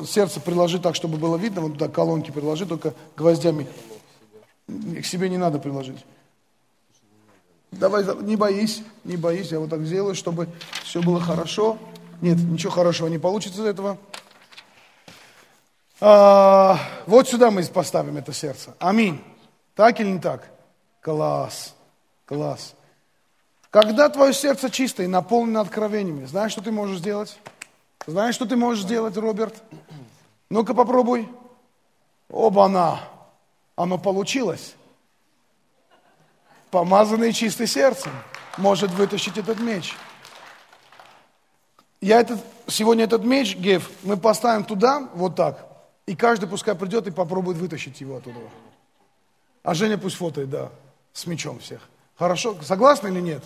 [0.08, 3.68] Сердце приложи так, чтобы было видно, вот туда колонки приложи, только гвоздями.
[4.68, 6.00] К себе не надо приложить.
[7.72, 10.50] Давай, не боись, не боись, я вот так сделаю, чтобы
[10.84, 11.78] все было хорошо.
[12.22, 13.98] Нет, ничего хорошего не получится из этого.
[16.02, 18.74] А, вот сюда мы поставим это сердце.
[18.80, 19.22] Аминь.
[19.76, 20.50] Так или не так?
[21.02, 21.76] Класс,
[22.26, 22.74] класс.
[23.70, 27.38] Когда твое сердце чистое и наполнено откровениями, знаешь, что ты можешь сделать?
[28.08, 29.62] Знаешь, что ты можешь сделать, Роберт?
[30.50, 31.30] Ну-ка попробуй.
[32.30, 33.02] Оба-на!
[33.76, 34.74] Оно получилось.
[36.72, 38.12] Помазанный чистый сердцем
[38.58, 39.96] может вытащить этот меч.
[42.02, 45.68] я этот, сегодня этот меч, Гев, мы поставим туда, вот так,
[46.06, 48.40] и каждый пускай придет и попробует вытащить его оттуда.
[49.64, 50.70] А Женя пусть фотоет, да,
[51.14, 51.82] с мечом всех.
[52.18, 52.56] Хорошо?
[52.62, 53.44] Согласны или нет?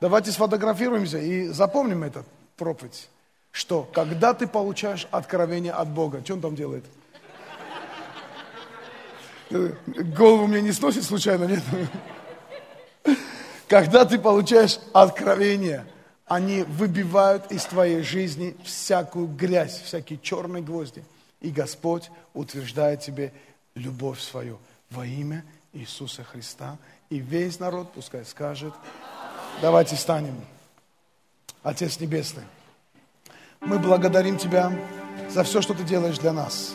[0.00, 3.08] Давайте сфотографируемся и запомним этот проповедь,
[3.50, 6.84] что когда ты получаешь откровение от Бога, что он там делает?
[9.50, 11.62] Голову мне не сносит случайно, нет?
[13.68, 15.86] Когда ты получаешь откровение,
[16.26, 21.04] они выбивают из твоей жизни всякую грязь, всякие черные гвозди.
[21.40, 23.32] И Господь утверждает тебе
[23.74, 24.58] любовь свою
[24.90, 26.78] во имя Иисуса Христа.
[27.10, 28.72] И весь народ пускай скажет,
[29.60, 30.40] давайте станем.
[31.62, 32.44] Отец Небесный,
[33.60, 34.72] мы благодарим Тебя
[35.30, 36.72] за все, что Ты делаешь для нас.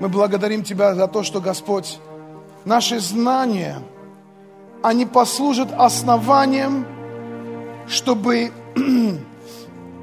[0.00, 1.98] Мы благодарим Тебя за то, что, Господь,
[2.64, 3.82] наши знания,
[4.82, 6.86] они послужат основанием,
[7.88, 8.50] чтобы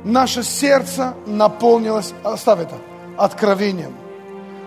[0.03, 2.75] наше сердце наполнилось, оставь это,
[3.17, 3.95] откровением.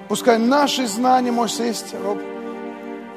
[0.08, 2.18] Пускай наши знания, можешь сесть, Роб,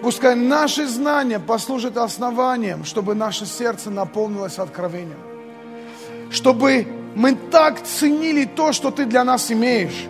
[0.02, 5.18] пускай наши знания послужат основанием, чтобы наше сердце наполнилось откровением.
[6.30, 10.06] Чтобы мы так ценили то, что Ты для нас имеешь,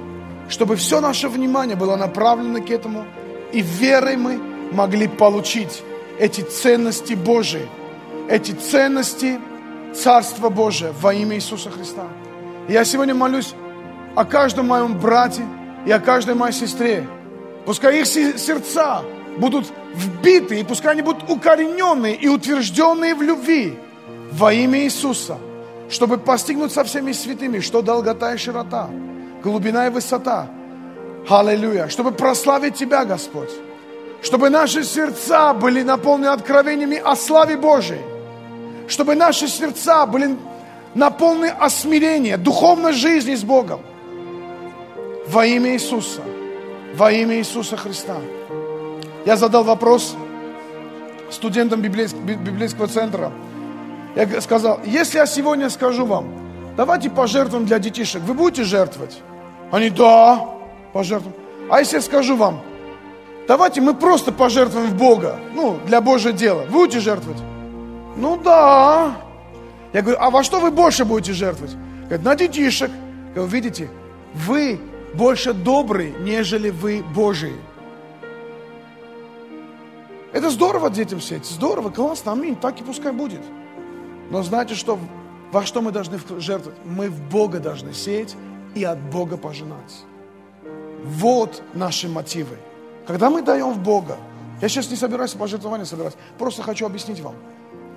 [0.49, 3.05] чтобы все наше внимание было направлено к этому,
[3.53, 4.39] и верой мы
[4.73, 5.84] могли получить
[6.24, 7.67] эти ценности Божии,
[8.30, 9.41] эти ценности
[9.93, 12.07] Царства Божия во имя Иисуса Христа.
[12.69, 13.53] я сегодня молюсь
[14.15, 15.43] о каждом моем брате
[15.86, 17.05] и о каждой моей сестре.
[17.65, 19.03] Пускай их сердца
[19.38, 23.78] будут вбиты, и пускай они будут укорененные и утвержденные в любви
[24.32, 25.38] во имя Иисуса,
[25.89, 28.89] чтобы постигнуть со всеми святыми, что долгота и широта,
[29.43, 30.47] глубина и высота.
[31.28, 31.89] Аллилуйя.
[31.89, 33.51] Чтобы прославить Тебя, Господь
[34.24, 38.01] чтобы наши сердца были наполнены откровениями о славе Божией,
[38.88, 40.38] чтобы наши сердца были
[40.95, 43.82] наполнены о смирении, духовной жизни с Богом.
[45.28, 46.21] Во имя Иисуса,
[46.95, 48.15] во имя Иисуса Христа.
[49.26, 50.15] Я задал вопрос
[51.30, 53.32] студентам библейского центра.
[54.15, 56.28] Я сказал, если я сегодня скажу вам,
[56.78, 59.19] давайте пожертвуем для детишек, вы будете жертвовать?
[59.71, 60.45] Они, да,
[60.93, 61.36] пожертвуем.
[61.69, 62.61] А если я скажу вам,
[63.48, 66.64] Давайте мы просто пожертвуем в Бога, ну, для Божьего дела.
[66.64, 67.41] Вы будете жертвовать?
[68.16, 69.18] Ну да.
[69.91, 71.76] Я говорю, а во что вы больше будете жертвовать?
[72.06, 72.89] Говорит, на детишек.
[72.89, 73.89] Я говорю, видите,
[74.34, 74.80] вы
[75.14, 77.56] больше добрые, нежели вы Божии.
[80.32, 83.41] Это здорово детям сеять, здорово, классно, аминь, так и пускай будет.
[84.32, 84.98] Но знаете что,
[85.52, 86.80] во что мы должны жертвовать?
[86.86, 88.36] Мы в Бога должны сеять
[88.74, 90.06] и от Бога пожинать.
[91.04, 92.58] Вот наши мотивы.
[93.08, 94.18] Когда мы даем в Бога,
[94.62, 97.36] я сейчас не собираюсь пожертвования собирать, просто хочу объяснить вам,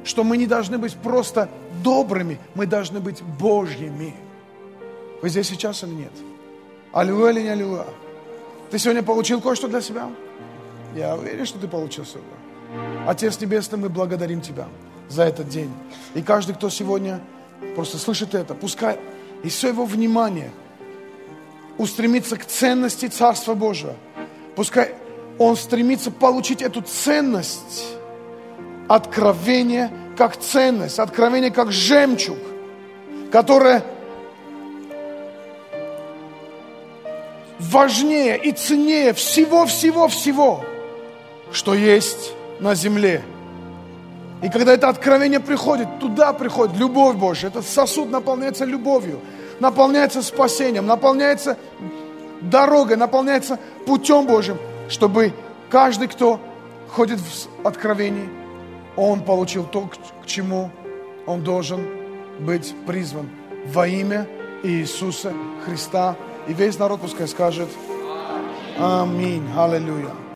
[0.05, 1.49] что мы не должны быть просто
[1.85, 4.15] добрыми, мы должны быть Божьими.
[5.23, 6.13] Вы здесь сейчас или нет?
[6.93, 7.87] Аллилуйя или не аллилуйя?
[8.71, 10.11] Ты сегодня получил кое-что для себя?
[10.95, 12.31] Я уверен, что ты получил сегодня.
[13.07, 14.67] Отец Небесный, мы благодарим Тебя
[15.09, 15.73] за этот день.
[16.15, 17.21] И каждый, кто сегодня
[17.77, 18.99] просто слышит это, пускай
[19.45, 20.51] и все его внимание
[21.79, 23.95] устремится к ценности Царства Божьего–
[24.57, 24.95] Пускай
[25.39, 27.85] он стремится получить эту ценность,
[28.89, 32.39] откровение как ценность, откровение как жемчуг,
[33.31, 33.85] которое
[37.59, 40.65] важнее и ценнее всего-всего-всего,
[41.53, 43.23] что есть на земле.
[44.43, 47.49] И когда это откровение приходит, туда приходит любовь Божья.
[47.49, 49.21] Этот сосуд наполняется любовью,
[49.61, 51.59] наполняется спасением, наполняется
[52.41, 54.59] дорогой, наполняется путем Божьим,
[54.89, 55.33] чтобы
[55.71, 56.41] каждый, кто
[56.89, 58.29] ходит в откровении,
[58.97, 59.91] он получил то,
[60.23, 60.71] к чему
[61.27, 61.87] он должен
[62.39, 63.29] быть призван
[63.67, 64.27] во имя
[64.63, 65.33] Иисуса
[65.65, 66.17] Христа.
[66.49, 67.69] И весь народ пускай скажет
[68.79, 69.49] Аминь.
[69.57, 70.17] Аллилуйя.